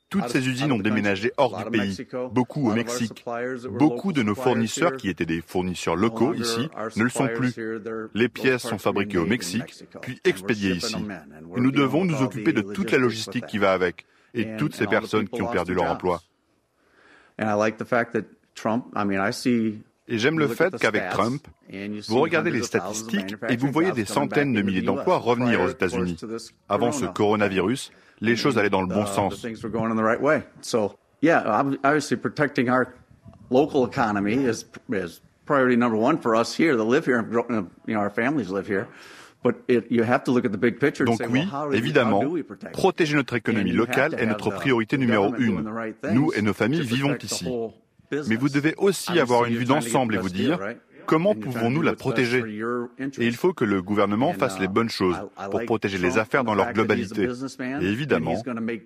toutes 0.08 0.28
ces 0.28 0.48
usines 0.48 0.72
ont 0.72 0.78
déménagé 0.78 1.32
hors 1.36 1.56
du 1.56 1.70
pays, 1.70 2.06
beaucoup 2.30 2.70
au 2.70 2.74
Mexique. 2.74 3.24
Beaucoup 3.70 4.12
de 4.12 4.22
nos 4.22 4.34
fournisseurs, 4.34 4.96
qui 4.96 5.08
étaient 5.08 5.26
des 5.26 5.40
fournisseurs 5.40 5.96
locaux 5.96 6.34
ici, 6.34 6.68
ne 6.96 7.02
le 7.02 7.10
sont 7.10 7.28
plus. 7.28 7.54
Les 8.14 8.28
pièces 8.28 8.62
sont 8.62 8.78
fabriquées 8.78 9.18
au 9.18 9.26
Mexique, 9.26 9.84
puis 10.02 10.20
expédiées 10.24 10.74
ici. 10.74 10.96
Et 11.56 11.60
nous 11.60 11.72
devons 11.72 12.04
nous 12.04 12.22
occuper 12.22 12.52
de 12.52 12.62
toute 12.62 12.92
la 12.92 12.98
logistique 12.98 13.46
qui 13.46 13.58
va 13.58 13.72
avec, 13.72 14.06
et 14.34 14.56
toutes 14.56 14.74
ces 14.74 14.86
personnes 14.86 15.28
qui 15.28 15.42
ont 15.42 15.50
perdu 15.50 15.74
leur 15.74 15.90
emploi. 15.90 16.22
Et 20.08 20.18
j'aime 20.18 20.38
le 20.38 20.48
fait 20.48 20.76
qu'avec 20.78 21.10
Trump, 21.10 21.46
vous 22.08 22.20
regardez 22.20 22.50
les 22.50 22.62
statistiques 22.62 23.34
et 23.48 23.56
vous 23.56 23.70
voyez 23.70 23.92
des 23.92 24.04
centaines 24.04 24.52
de 24.52 24.62
milliers 24.62 24.82
d'emplois 24.82 25.18
revenir 25.18 25.60
aux 25.60 25.68
États-Unis. 25.68 26.16
Avant 26.68 26.92
ce 26.92 27.06
coronavirus, 27.06 27.92
les 28.20 28.36
choses 28.36 28.58
allaient 28.58 28.70
dans 28.70 28.82
le 28.82 28.88
bon 28.88 29.04
uh, 29.04 29.08
sens. 29.08 29.46
local 33.50 33.84
economy 33.84 34.44
is, 34.44 34.64
is 34.88 35.20
priority 35.44 35.76
number 35.76 35.96
one 35.96 36.18
for 36.18 36.34
us 36.34 36.54
here 36.54 36.76
that 36.76 36.84
live 36.84 37.04
here, 37.04 37.24
you 37.30 37.44
know, 37.48 38.00
our 38.00 38.10
families 38.10 38.50
live 38.50 38.66
here. 38.66 38.88
But 39.42 39.62
it, 39.68 39.90
you 39.90 40.02
have 40.02 40.24
to 40.24 40.32
look 40.32 40.44
at 40.44 40.50
the 40.50 40.58
big 40.58 40.80
picture. 40.80 41.04
Donc 41.04 41.20
oui, 41.30 41.46
évidemment, 41.72 42.24
protéger 42.72 43.14
notre 43.14 43.36
économie 43.36 43.70
locale 43.70 44.14
est 44.18 44.26
notre 44.26 44.50
priorité 44.50 44.98
numéro 44.98 45.32
une. 45.36 45.70
Nous 46.12 46.32
et 46.34 46.42
nos 46.42 46.54
familles 46.54 46.82
vivons 46.82 47.16
ici. 47.22 47.46
Mais 48.12 48.36
vous 48.36 48.48
devez 48.48 48.74
aussi 48.76 49.18
avoir 49.18 49.44
une 49.44 49.56
vue 49.56 49.64
d'ensemble 49.64 50.14
et 50.14 50.18
vous 50.18 50.28
dire 50.28 50.58
comment 51.06 51.34
pouvons-nous 51.34 51.82
la 51.82 51.94
protéger 51.94 52.42
Et 53.18 53.26
il 53.26 53.36
faut 53.36 53.52
que 53.52 53.64
le 53.64 53.80
gouvernement 53.82 54.32
fasse 54.32 54.58
les 54.58 54.68
bonnes 54.68 54.90
choses 54.90 55.16
pour 55.50 55.64
protéger 55.64 55.98
les 55.98 56.18
affaires 56.18 56.44
dans 56.44 56.54
leur 56.54 56.72
globalité. 56.72 57.28
Et 57.80 57.86
évidemment, 57.86 58.34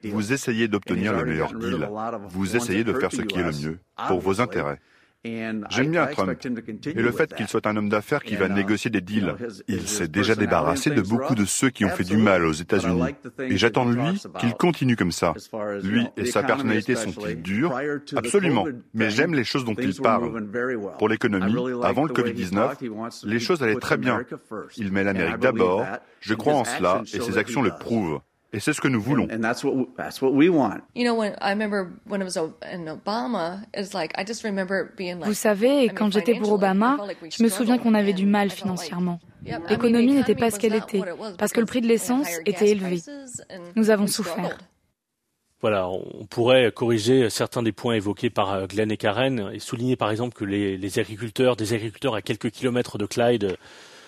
vous 0.05 0.33
essayez 0.33 0.69
d'obtenir 0.69 1.17
le 1.17 1.25
meilleur 1.25 1.53
deal. 1.55 1.89
Vous 2.29 2.57
essayez 2.57 2.85
de 2.85 2.93
faire 2.93 3.11
ce 3.13 3.23
qui 3.23 3.39
est 3.39 3.43
le 3.43 3.53
mieux 3.53 3.79
pour 4.07 4.21
vos 4.21 4.41
intérêts. 4.41 4.79
J'aime 5.23 5.91
bien 5.91 6.07
Trump 6.07 6.39
et 6.87 6.93
le 6.93 7.13
fait 7.13 7.35
qu'il 7.35 7.47
soit 7.47 7.67
un 7.67 7.77
homme 7.77 7.91
d'affaires 7.91 8.23
qui 8.23 8.37
va 8.37 8.47
uh, 8.47 8.53
négocier 8.53 8.91
des 8.91 9.03
deals. 9.03 9.35
Il 9.69 9.87
s'est 9.87 10.09
déjà 10.09 10.35
débarrassé 10.35 10.89
de 10.91 11.03
beaucoup 11.03 11.35
de 11.35 11.45
ceux 11.45 11.69
qui 11.69 11.85
ont 11.85 11.91
fait 11.91 12.05
du 12.05 12.17
mal 12.17 12.47
aux 12.47 12.53
États-Unis. 12.53 13.03
Et 13.41 13.59
j'attends 13.59 13.85
de 13.85 13.95
lui 13.95 14.23
qu'il 14.39 14.55
continue 14.55 14.97
comme 14.97 15.13
ça. 15.13 15.35
Lui 15.83 16.07
et 16.17 16.25
sa 16.25 16.43
personnalité 16.43 16.97
sont-ils 16.97 17.43
durs 17.43 17.79
Absolument. 18.17 18.65
Mais 18.95 19.11
j'aime 19.11 19.35
les 19.35 19.45
choses 19.45 19.67
dont 19.67 19.75
il 19.75 19.95
parle. 19.95 20.49
Pour 20.99 21.09
l'économie, 21.09 21.55
avant 21.83 22.05
le 22.05 22.15
Covid-19, 22.15 23.27
les 23.27 23.41
choses 23.41 23.63
allaient 23.63 23.75
très 23.77 23.99
bien. 23.99 24.23
Il 24.79 24.91
met 24.91 25.05
l'Amérique 25.05 25.39
d'abord. 25.39 25.85
Je 26.21 26.35
crois 26.35 26.55
en 26.55 26.65
cela 26.65 27.03
et 27.13 27.21
ses 27.21 27.37
actions 27.37 27.63
le 27.63 27.71
prouvent. 27.71 28.21
Et 28.53 28.59
c'est 28.59 28.73
ce 28.73 28.81
que 28.81 28.89
nous 28.89 29.01
voulons. 29.01 29.29
Vous 35.25 35.35
savez, 35.35 35.89
quand 35.91 36.13
j'étais 36.13 36.35
pour 36.35 36.53
Obama, 36.53 36.99
je 37.31 37.43
me 37.43 37.49
souviens 37.49 37.79
qu'on 37.79 37.95
avait 37.95 38.13
du 38.13 38.27
mal 38.27 38.51
financièrement. 38.51 39.21
L'économie 39.69 40.15
n'était 40.15 40.35
pas 40.35 40.51
ce 40.51 40.59
qu'elle 40.59 40.75
était, 40.75 41.03
parce 41.39 41.53
que 41.53 41.61
le 41.61 41.67
prix 41.67 41.81
de 41.81 41.87
l'essence 41.87 42.29
était 42.45 42.71
élevé. 42.71 43.01
Nous 43.77 43.91
avons 43.91 44.07
souffert. 44.07 44.59
Voilà, 45.61 45.91
on 45.91 46.25
pourrait 46.25 46.73
corriger 46.73 47.29
certains 47.29 47.63
des 47.63 47.73
points 47.73 47.93
évoqués 47.95 48.31
par 48.31 48.55
euh, 48.55 48.67
Glenn 48.67 48.91
et 48.91 48.97
Karen 48.97 49.51
et 49.53 49.59
souligner 49.59 49.95
par 49.95 50.11
exemple 50.11 50.35
que 50.35 50.47
les, 50.47 50.79
les 50.79 50.99
agriculteurs, 50.99 51.55
des 51.55 51.75
agriculteurs 51.75 52.15
à 52.15 52.23
quelques 52.23 52.51
kilomètres 52.51 52.97
de 52.97 53.05
Clyde, 53.05 53.59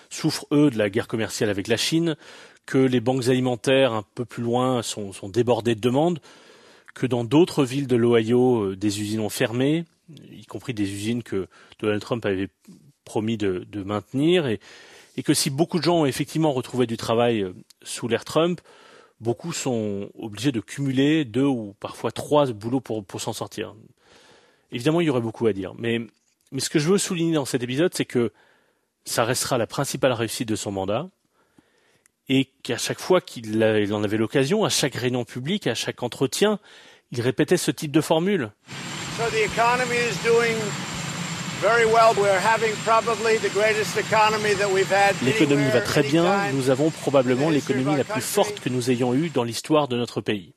souffrent 0.09 0.47
eux 0.51 0.71
de 0.71 0.77
la 0.79 0.89
guerre 0.89 1.07
commerciale 1.07 1.51
avec 1.51 1.67
la 1.67 1.77
Chine, 1.77 2.15
que 2.65 2.77
les 2.77 2.99
banques 2.99 3.27
alimentaires 3.27 3.93
un 3.93 4.03
peu 4.15 4.25
plus 4.25 4.43
loin 4.43 4.81
sont, 4.81 5.11
débordées 5.29 5.75
de 5.75 5.81
demandes, 5.81 6.19
que 6.93 7.05
dans 7.05 7.23
d'autres 7.23 7.65
villes 7.65 7.87
de 7.87 7.95
l'Ohio, 7.95 8.63
euh, 8.63 8.75
des 8.75 9.01
usines 9.01 9.19
ont 9.19 9.29
fermé, 9.29 9.85
y 10.31 10.45
compris 10.45 10.73
des 10.73 10.89
usines 10.89 11.23
que 11.23 11.47
Donald 11.79 12.01
Trump 12.01 12.25
avait 12.25 12.49
promis 13.03 13.37
de, 13.37 13.83
maintenir, 13.83 14.47
et, 14.47 14.59
que 15.23 15.33
si 15.33 15.49
beaucoup 15.49 15.79
de 15.79 15.83
gens 15.83 16.01
ont 16.01 16.05
effectivement 16.05 16.51
retrouvé 16.53 16.87
du 16.87 16.97
travail 16.97 17.41
euh, 17.41 17.53
sous 17.81 18.07
l'ère 18.07 18.25
Trump, 18.25 18.61
beaucoup 19.19 19.53
sont 19.53 20.09
obligés 20.17 20.51
de 20.51 20.59
cumuler 20.59 21.25
deux 21.25 21.45
ou 21.45 21.75
parfois 21.79 22.11
trois 22.11 22.51
boulots 22.51 22.81
pour, 22.81 23.21
s'en 23.21 23.33
sortir. 23.33 23.75
Évidemment, 24.71 25.01
il 25.01 25.07
y 25.07 25.09
aurait 25.09 25.21
beaucoup 25.21 25.47
à 25.47 25.53
dire, 25.53 25.73
mais 25.77 25.99
ce 26.57 26.69
que 26.69 26.79
je 26.79 26.89
veux 26.89 26.97
souligner 26.97 27.33
dans 27.33 27.45
cet 27.45 27.63
épisode, 27.63 27.93
c'est 27.93 28.05
que 28.05 28.31
ça 29.05 29.23
restera 29.23 29.57
la 29.57 29.67
principale 29.67 30.13
réussite 30.13 30.47
de 30.47 30.55
son 30.55 30.71
mandat, 30.71 31.09
et 32.29 32.49
qu'à 32.63 32.77
chaque 32.77 32.99
fois 32.99 33.21
qu'il 33.21 33.63
en 33.93 34.03
avait 34.03 34.17
l'occasion, 34.17 34.63
à 34.63 34.69
chaque 34.69 34.95
réunion 34.95 35.25
publique, 35.25 35.67
à 35.67 35.75
chaque 35.75 36.03
entretien, 36.03 36.59
il 37.11 37.21
répétait 37.21 37.57
ce 37.57 37.71
type 37.71 37.91
de 37.91 38.01
formule. 38.01 38.51
L'économie 45.23 45.69
va 45.69 45.81
très 45.81 46.03
bien, 46.03 46.51
nous 46.51 46.69
avons 46.69 46.89
probablement 46.89 47.49
l'économie 47.49 47.95
la 47.95 48.03
plus 48.03 48.21
forte 48.21 48.59
que 48.59 48.69
nous 48.69 48.91
ayons 48.91 49.13
eue 49.13 49.29
dans 49.29 49.43
l'histoire 49.43 49.87
de 49.87 49.95
notre 49.95 50.19
pays. 50.19 50.55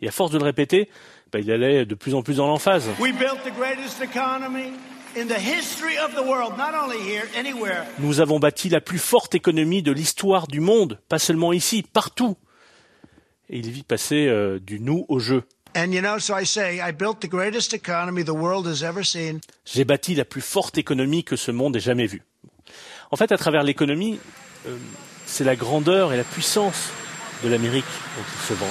Et 0.00 0.08
à 0.08 0.10
force 0.10 0.30
de 0.30 0.38
le 0.38 0.44
répéter, 0.44 0.88
bah, 1.32 1.40
il 1.40 1.50
allait 1.50 1.84
de 1.84 1.94
plus 1.94 2.14
en 2.14 2.22
plus 2.22 2.36
dans 2.36 2.46
l'emphase. 2.46 2.88
Nous 7.98 8.20
avons 8.20 8.38
bâti 8.38 8.68
la 8.68 8.80
plus 8.80 8.98
forte 8.98 9.34
économie 9.34 9.82
de 9.82 9.92
l'histoire 9.92 10.46
du 10.46 10.60
monde, 10.60 10.98
pas 11.08 11.18
seulement 11.18 11.52
ici, 11.52 11.82
partout. 11.82 12.36
Et 13.48 13.58
il 13.58 13.70
vit 13.70 13.82
passer 13.82 14.26
euh, 14.26 14.58
du 14.58 14.80
nous 14.80 15.04
au 15.08 15.18
jeu. 15.18 15.44
J'ai 19.64 19.84
bâti 19.84 20.14
la 20.14 20.24
plus 20.24 20.40
forte 20.40 20.78
économie 20.78 21.24
que 21.24 21.36
ce 21.36 21.50
monde 21.50 21.76
ait 21.76 21.80
jamais 21.80 22.06
vue. 22.06 22.22
En 23.10 23.16
fait, 23.16 23.32
à 23.32 23.36
travers 23.36 23.62
l'économie, 23.62 24.18
euh, 24.66 24.76
c'est 25.26 25.44
la 25.44 25.56
grandeur 25.56 26.12
et 26.12 26.16
la 26.16 26.24
puissance 26.24 26.90
de 27.42 27.48
l'Amérique 27.48 27.84
dont 28.16 28.24
il 28.34 28.48
se 28.48 28.54
vante. 28.54 28.70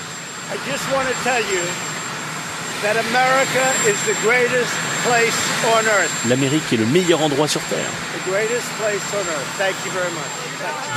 L'Amérique 6.28 6.74
est 6.74 6.78
le 6.78 6.86
meilleur 6.86 7.22
endroit 7.22 7.48
sur 7.48 7.62
Terre. 7.62 7.90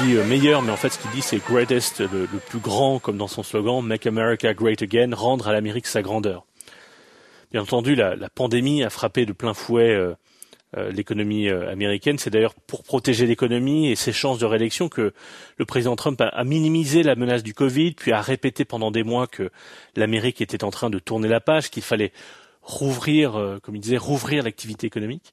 Je 0.01 0.05
dis 0.05 0.17
euh, 0.17 0.25
meilleur, 0.25 0.63
mais 0.63 0.73
en 0.73 0.77
fait 0.77 0.89
ce 0.89 0.99
qu'il 0.99 1.11
dit 1.13 1.23
c'est 1.23 1.39
greatest, 1.39 2.01
le, 2.01 2.27
plus 2.49 2.59
grand, 2.59 2.99
comme 2.99 3.17
dans 3.17 3.29
son 3.29 3.45
slogan, 3.45 3.83
Make 3.85 4.07
America 4.07 4.53
Great 4.53 4.83
Again, 4.83 5.11
rendre 5.15 5.47
à 5.47 5.53
l'Amérique 5.53 5.87
sa 5.87 6.03
grandeur. 6.03 6.45
Bien 7.53 7.63
entendu, 7.63 7.95
la, 7.95 8.17
pandémie 8.35 8.83
a 8.83 8.91
frappé 8.91 9.25
de 9.25 9.33
plein 9.33 9.55
fouet 9.55 9.95
euh, 9.95 10.09
euh, 10.09 10.15
l'économie 10.75 11.49
américaine. 11.49 12.19
C'est 12.19 12.31
d'ailleurs 12.31 12.55
pour 12.55 12.83
protéger 12.83 13.27
l'économie 13.27 13.91
et 13.91 13.97
ses 13.97 14.13
chances 14.13 14.39
de 14.39 14.45
réélection 14.45 14.89
que 14.89 15.13
le 15.57 15.65
président 15.65 15.97
Trump 15.97 16.21
a, 16.21 16.27
a, 16.27 16.45
minimisé 16.45 17.03
la 17.03 17.15
menace 17.15 17.43
du 17.43 17.55
Covid, 17.55 17.93
puis 17.93 18.13
a 18.13 18.21
répété 18.21 18.65
pendant 18.65 18.91
des 18.91 19.03
mois 19.03 19.27
que 19.27 19.51
l'Amérique 19.95 20.41
était 20.43 20.65
en 20.65 20.71
train 20.71 20.91
de 20.91 20.99
tourner 20.99 21.29
la 21.29 21.41
page, 21.41 21.71
qu'il 21.71 21.83
fallait 21.83 22.13
rouvrir, 22.67 23.37
euh, 23.37 23.59
comme 23.63 23.77
il 23.77 23.81
disait, 23.81 23.97
rouvrir 23.97 24.43
l'activité 24.43 24.87
économique. 24.87 25.33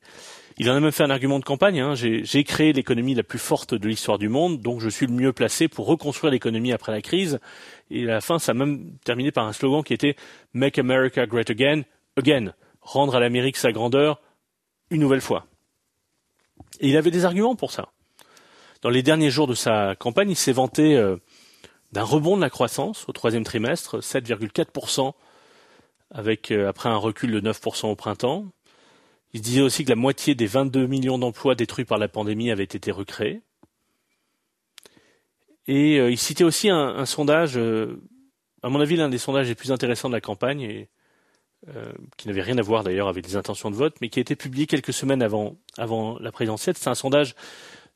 Il 0.58 0.70
en 0.70 0.76
a 0.76 0.80
même 0.80 0.92
fait 0.92 1.04
un 1.04 1.10
argument 1.10 1.40
de 1.40 1.44
campagne. 1.44 1.80
Hein. 1.80 1.96
J'ai 1.96 2.44
créé 2.44 2.74
l'économie 2.74 3.16
la 3.16 3.24
plus 3.24 3.40
forte 3.40 3.74
de 3.74 3.88
l'histoire 3.88 4.20
du 4.20 4.30
monde, 4.30 4.62
donc 4.62 4.82
je 4.82 4.90
suis 4.90 5.08
le 5.08 5.14
mieux 5.14 5.34
placé 5.34 5.68
pour 5.68 5.88
reconstruire 5.88 6.32
l'économie 6.32 6.72
après 6.72 6.92
la 6.92 7.02
crise. 7.02 7.40
Et 7.90 8.04
à 8.04 8.14
la 8.14 8.22
fin, 8.22 8.38
ça 8.38 8.52
a 8.52 8.54
même 8.56 8.92
terminé 9.04 9.32
par 9.32 9.48
un 9.48 9.54
slogan 9.54 9.84
qui 9.84 9.96
était 9.96 10.16
Make 10.54 10.78
America 10.78 11.26
Great 11.26 11.50
Again, 11.50 11.82
again, 12.18 12.54
rendre 12.82 13.16
à 13.16 13.20
l'Amérique 13.20 13.58
sa 13.58 13.72
grandeur 13.72 14.22
une 14.94 15.02
nouvelle 15.02 15.22
fois. 15.22 15.48
Et 16.80 16.90
il 16.90 16.98
avait 16.98 17.12
des 17.12 17.26
arguments 17.26 17.56
pour 17.56 17.72
ça. 17.72 17.90
Dans 18.82 18.90
les 18.90 19.02
derniers 19.02 19.32
jours 19.32 19.48
de 19.48 19.56
sa 19.56 19.96
campagne, 19.96 20.30
il 20.30 20.36
s'est 20.36 20.52
vanté 20.52 20.96
euh, 20.96 21.18
d'un 21.92 22.04
rebond 22.04 22.38
de 22.38 22.42
la 22.42 22.50
croissance 22.50 23.10
au 23.10 23.12
troisième 23.12 23.44
trimestre, 23.44 24.00
7,4% 24.00 25.14
avec 26.12 26.52
euh, 26.52 26.70
après 26.70 26.90
un 26.90 26.98
recul 26.98 27.32
de 27.32 27.42
9% 27.42 27.88
au 27.88 27.96
printemps. 27.96 28.46
Il 29.34 29.42
disait 29.42 29.62
aussi 29.62 29.84
que 29.84 29.90
la 29.90 29.96
moitié 29.96 30.36
des 30.36 30.46
22 30.46 30.86
millions 30.86 31.18
d'emplois 31.18 31.56
détruits 31.56 31.86
par 31.86 31.98
la 31.98 32.08
pandémie 32.08 32.52
avaient 32.52 32.64
été 32.64 32.92
recréés. 32.92 33.42
Et 35.66 35.98
euh, 35.98 36.12
il 36.12 36.20
citait 36.20 36.44
aussi 36.44 36.70
un, 36.70 37.06
sondage, 37.08 37.58
à 37.58 38.70
mon 38.70 38.80
avis 38.80 38.96
l'un 38.96 39.10
des 39.10 39.18
sondages 39.18 39.48
les 39.48 39.56
plus 39.56 39.72
intéressants 39.72 40.10
de 40.10 40.14
la 40.14 40.22
campagne, 40.22 40.88
qui 42.18 42.28
n'avait 42.28 42.42
rien 42.42 42.58
à 42.58 42.62
voir 42.62 42.84
d'ailleurs 42.84 43.08
avec 43.08 43.26
les 43.26 43.36
intentions 43.36 43.72
de 43.72 43.76
vote, 43.76 43.96
mais 44.02 44.10
qui 44.10 44.20
a 44.20 44.22
été 44.22 44.36
publié 44.36 44.68
quelques 44.68 44.94
semaines 44.94 45.22
avant, 45.22 45.56
la 45.78 46.32
présidentielle. 46.32 46.76
C'est 46.78 46.90
un 46.90 46.96
sondage 46.96 47.36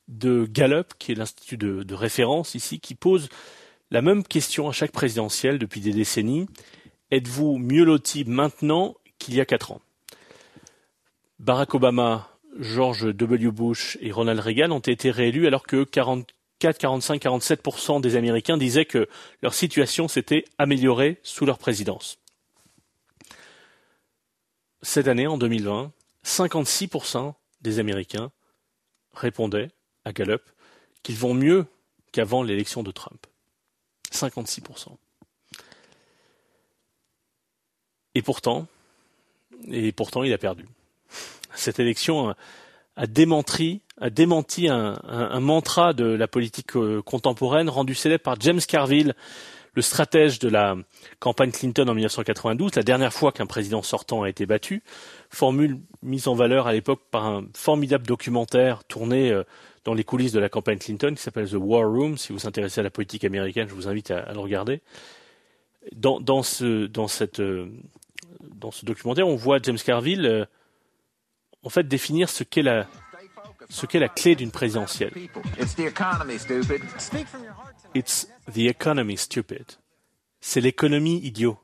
de 0.08 0.48
Gallup, 0.50 0.94
qui 1.00 1.12
est 1.12 1.16
l'institut 1.16 1.58
de, 1.58 1.84
de 1.84 1.94
référence 1.94 2.56
ici, 2.56 2.80
qui 2.80 2.96
pose 2.96 3.28
la 3.92 4.02
même 4.02 4.24
question 4.24 4.70
à 4.70 4.72
chaque 4.72 4.92
présidentielle 4.92 5.60
depuis 5.60 5.82
des 5.82 5.92
décennies 5.92 6.48
êtes-vous 7.12 7.58
mieux 7.58 7.84
loti 7.84 8.26
maintenant 8.26 8.96
qu'il 9.20 9.36
y 9.36 9.42
a 9.42 9.46
quatre 9.46 9.72
ans? 9.72 9.82
Barack 11.40 11.76
Obama, 11.76 12.30
George 12.60 13.14
W. 13.14 13.52
Bush 13.52 13.98
et 14.02 14.12
Ronald 14.12 14.40
Reagan 14.40 14.72
ont 14.72 14.80
été 14.80 15.12
réélus 15.12 15.48
alors 15.48 15.64
que 15.64 15.84
44, 15.84 16.78
45, 16.78 17.22
47% 17.22 18.02
des 18.02 18.16
Américains 18.16 18.58
disaient 18.58 18.86
que 18.86 19.08
leur 19.42 19.54
situation 19.54 20.08
s'était 20.08 20.46
améliorée 20.58 21.20
sous 21.24 21.46
leur 21.46 21.60
présidence. 21.60 22.18
Cette 24.82 25.08
année, 25.08 25.28
en 25.28 25.38
2020, 25.38 25.92
56% 26.26 27.34
des 27.62 27.80
Américains 27.80 28.32
répondaient 29.14 29.70
à 30.06 30.14
Gallup 30.14 30.42
qu'ils 31.04 31.18
vont 31.18 31.34
mieux 31.34 31.66
qu'avant 32.12 32.44
l'élection 32.44 32.84
de 32.84 32.92
Trump. 32.92 33.26
56%. 34.12 34.96
Et 38.16 38.22
pourtant, 38.22 38.68
il 39.68 40.34
a 40.34 40.38
perdu. 40.38 40.66
Cette 41.54 41.80
élection 41.80 42.34
a 42.96 43.08
démenti, 43.08 43.82
un, 44.00 45.40
mantra 45.40 45.94
de 45.94 46.06
la 46.06 46.28
politique 46.28 46.76
euh, 46.76 47.02
contemporaine 47.02 47.70
rendu 47.70 47.94
célèbre 47.94 48.24
par 48.24 48.40
James 48.40 48.60
Carville, 48.68 49.16
le 49.78 49.84
stratège 49.84 50.40
de 50.40 50.50
la 50.50 50.76
campagne 51.20 51.52
Clinton 51.52 51.88
en 51.88 51.94
1992, 51.94 52.74
la 52.74 52.82
dernière 52.82 53.14
fois 53.14 53.32
qu'un 53.32 53.46
président 53.46 53.84
sortant 53.84 54.24
a 54.24 54.30
été 54.30 54.48
battu, 54.48 54.82
formule 55.30 55.78
mise 56.02 56.28
en 56.28 56.34
valeur 56.34 56.66
à 56.66 56.74
l'époque 56.74 57.02
par 57.12 57.28
un 57.28 57.46
formidable 57.54 58.08
documentaire 58.08 58.84
tourné 58.86 59.30
euh, 59.30 59.44
dans 59.86 59.94
les 59.94 60.04
coulisses 60.04 60.32
de 60.32 60.40
la 60.40 60.50
campagne 60.50 60.80
Clinton 60.80 61.14
qui 61.16 61.22
s'appelle 61.22 61.48
The 61.48 61.58
War 61.60 61.88
Room. 61.88 62.18
Si 62.18 62.34
vous 62.34 62.40
vous 62.40 62.48
intéressez 62.48 62.80
à 62.80 62.84
la 62.84 62.90
politique 62.90 63.24
américaine, 63.24 63.70
je 63.70 63.76
vous 63.76 63.88
invite 63.88 64.10
à, 64.10 64.34
le 64.34 64.40
regarder. 64.40 64.82
Dans, 65.96 66.20
dans, 66.20 66.42
ce, 66.42 66.88
dans 66.88 67.08
cette 67.08 67.40
euh, 67.40 67.68
dans 68.42 68.72
ce 68.72 68.84
documentaire, 68.84 69.28
on 69.28 69.36
voit 69.36 69.60
James 69.62 69.78
Carville 69.78 70.26
euh, 70.26 70.46
en 71.62 71.70
fait 71.70 71.88
définir 71.88 72.30
ce 72.30 72.44
qu'est 72.44 72.64
la 72.64 72.88
ce 73.70 73.86
qu'est 73.86 74.00
la 74.00 74.10
clé 74.10 74.36
d'une 74.36 74.50
présidentielle. 74.50 75.12
It's 77.94 78.28
the 78.54 78.68
economy, 78.68 79.18
stupid. 79.18 79.66
C'est 80.42 80.62
l'économie 80.62 81.20
idiot. 81.24 81.58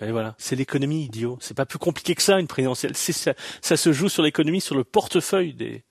Et 0.00 0.10
voilà, 0.10 0.34
c'est 0.38 0.56
l'économie 0.56 1.04
idiot. 1.04 1.38
C'est 1.40 1.56
pas 1.56 1.66
plus 1.66 1.78
compliqué 1.78 2.14
que 2.14 2.22
ça 2.22 2.38
une 2.38 2.48
présidentielle. 2.48 2.96
Ça, 2.96 3.34
ça, 3.62 3.76
se 3.76 3.92
joue 3.92 4.08
sur 4.08 4.22
l'économie, 4.22 4.60
sur 4.60 4.74
le 4.74 4.84
portefeuille 4.84 5.54
des 5.54 5.84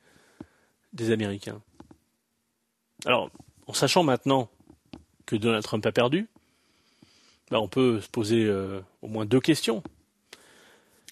des 0.93 1.11
Américains. 1.11 1.61
Alors, 3.05 3.29
en 3.67 3.73
sachant 3.73 4.03
maintenant 4.03 4.49
que 5.25 5.35
Donald 5.35 5.63
Trump 5.63 5.85
a 5.85 5.91
perdu, 5.91 6.27
bah, 7.51 7.59
on 7.59 7.67
peut 7.67 8.01
se 8.01 8.07
poser 8.07 8.45
euh, 8.45 8.81
au 9.01 9.07
moins 9.07 9.25
deux 9.25 9.41
questions. 9.41 9.83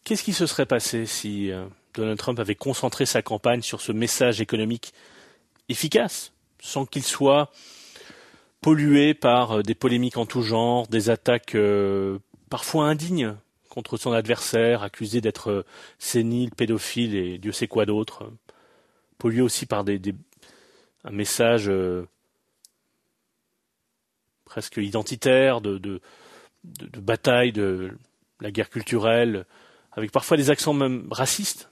Qu'est-ce 0.04 0.24
qui 0.24 0.34
se 0.34 0.46
serait 0.46 0.65
passé 0.65 1.06
si 1.06 1.52
euh, 1.52 1.65
Donald 1.93 2.17
Trump 2.17 2.39
avait 2.39 2.56
concentré 2.56 3.06
sa 3.06 3.22
campagne 3.22 3.62
sur 3.62 3.82
ce 3.82 3.91
message 3.91 4.41
économique 4.41 4.93
efficace, 5.69 6.34
sans 6.60 6.86
qu'il 6.86 7.04
soit 7.04 7.52
pollué 8.63 9.13
par 9.13 9.60
euh, 9.60 9.62
des 9.62 9.76
polémiques 9.76 10.17
en 10.17 10.26
tout 10.26 10.41
genre, 10.41 10.88
des 10.88 11.12
attaques 11.12 11.54
euh, 11.54 12.17
parfois 12.49 12.86
indignes 12.86 13.36
contre 13.69 13.97
son 13.97 14.12
adversaire, 14.12 14.82
accusé 14.82 15.21
d'être 15.21 15.65
sénile, 15.99 16.52
pédophile 16.52 17.15
et 17.15 17.38
Dieu 17.38 17.52
sait 17.52 17.67
quoi 17.67 17.86
d'autre, 17.86 18.32
pollué 19.17 19.41
aussi 19.41 19.65
par 19.65 19.84
des, 19.84 19.99
un 21.04 21.12
message 21.12 21.71
presque 24.45 24.78
identitaire 24.78 25.60
de, 25.60 25.80
de, 25.80 25.99
de 26.63 26.99
bataille 26.99 27.52
de 27.52 27.97
la 28.41 28.52
guerre 28.52 28.69
culturelle, 28.69 29.47
avec 29.91 30.12
parfois 30.12 30.38
des 30.38 30.52
accents 30.52 30.73
même 30.73 31.08
racistes, 31.10 31.71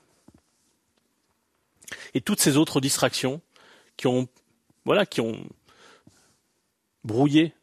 et 2.16 2.22
toutes 2.22 2.40
ces 2.40 2.58
autres 2.58 2.82
distractions 2.82 3.42
qui 3.96 4.08
ont, 4.08 4.28
voilà, 4.86 5.06
qui 5.06 5.22
ont 5.22 5.38
brouillé 7.04 7.54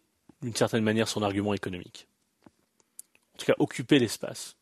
d'une 0.42 0.54
certaine 0.54 0.84
manière 0.84 1.08
son 1.08 1.22
argument 1.22 1.54
économique. 1.54 2.06
En 3.34 3.38
tout 3.38 3.46
cas, 3.46 3.54
occupé 3.58 3.98
l'espace. 3.98 4.56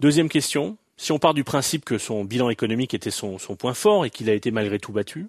Deuxième 0.00 0.28
question, 0.28 0.76
si 0.96 1.12
on 1.12 1.18
part 1.18 1.34
du 1.34 1.44
principe 1.44 1.84
que 1.84 1.98
son 1.98 2.24
bilan 2.24 2.50
économique 2.50 2.94
était 2.94 3.10
son, 3.10 3.38
point 3.58 3.74
fort 3.74 4.04
et 4.04 4.10
qu'il 4.10 4.30
a 4.30 4.34
été 4.34 4.50
malgré 4.50 4.78
tout 4.78 4.92
battu, 4.92 5.28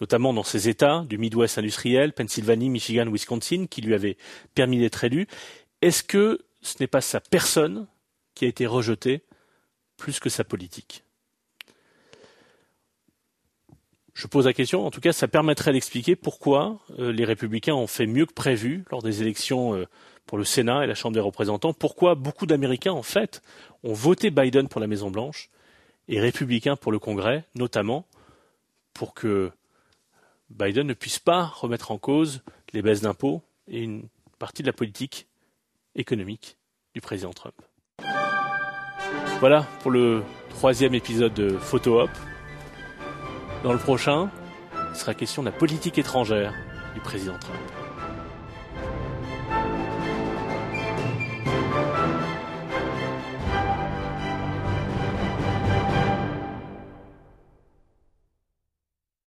notamment 0.00 0.32
dans 0.32 0.42
ces 0.42 0.68
États 0.68 1.04
du 1.08 1.18
Midwest 1.18 1.58
industriel, 1.58 2.12
Pennsylvanie, 2.12 2.70
Michigan, 2.70 3.10
Wisconsin, 3.10 3.66
qui 3.66 3.80
lui 3.80 3.94
avaient 3.94 4.16
permis 4.54 4.78
d'être 4.78 5.04
élu, 5.04 5.26
est-ce 5.82 6.02
que 6.02 6.40
ce 6.62 6.76
n'est 6.80 6.86
pas 6.86 7.00
sa 7.00 7.20
personne 7.20 7.86
qui 8.34 8.44
a 8.44 8.48
été 8.48 8.66
rejeté 8.66 9.22
plus 9.96 10.20
que 10.20 10.30
sa 10.30 10.44
politique? 10.44 11.03
Je 14.14 14.28
pose 14.28 14.46
la 14.46 14.52
question, 14.52 14.86
en 14.86 14.90
tout 14.90 15.00
cas, 15.00 15.12
ça 15.12 15.26
permettrait 15.26 15.72
d'expliquer 15.72 16.14
pourquoi 16.14 16.78
euh, 16.98 17.12
les 17.12 17.24
républicains 17.24 17.74
ont 17.74 17.88
fait 17.88 18.06
mieux 18.06 18.26
que 18.26 18.32
prévu 18.32 18.84
lors 18.90 19.02
des 19.02 19.22
élections 19.22 19.74
euh, 19.74 19.86
pour 20.24 20.38
le 20.38 20.44
Sénat 20.44 20.84
et 20.84 20.86
la 20.86 20.94
Chambre 20.94 21.14
des 21.14 21.20
représentants, 21.20 21.72
pourquoi 21.72 22.14
beaucoup 22.14 22.46
d'Américains, 22.46 22.92
en 22.92 23.02
fait, 23.02 23.42
ont 23.82 23.92
voté 23.92 24.30
Biden 24.30 24.68
pour 24.68 24.80
la 24.80 24.86
Maison-Blanche 24.86 25.50
et 26.08 26.20
républicains 26.20 26.76
pour 26.76 26.92
le 26.92 27.00
Congrès, 27.00 27.44
notamment 27.56 28.06
pour 28.94 29.14
que 29.14 29.50
Biden 30.48 30.86
ne 30.86 30.94
puisse 30.94 31.18
pas 31.18 31.42
remettre 31.42 31.90
en 31.90 31.98
cause 31.98 32.42
les 32.72 32.82
baisses 32.82 33.00
d'impôts 33.00 33.42
et 33.66 33.82
une 33.82 34.08
partie 34.38 34.62
de 34.62 34.68
la 34.68 34.72
politique 34.72 35.26
économique 35.96 36.56
du 36.94 37.00
président 37.00 37.32
Trump. 37.32 37.54
Voilà 39.40 39.66
pour 39.80 39.90
le 39.90 40.22
troisième 40.50 40.94
épisode 40.94 41.34
de 41.34 41.50
Photo 41.58 42.00
Hop. 42.00 42.10
Dans 43.64 43.72
le 43.72 43.78
prochain, 43.78 44.28
il 44.92 44.96
sera 44.96 45.14
question 45.14 45.42
de 45.42 45.48
la 45.48 45.52
politique 45.56 45.96
étrangère 45.96 46.52
du 46.92 47.00
président 47.00 47.38
Trump. 47.38 47.83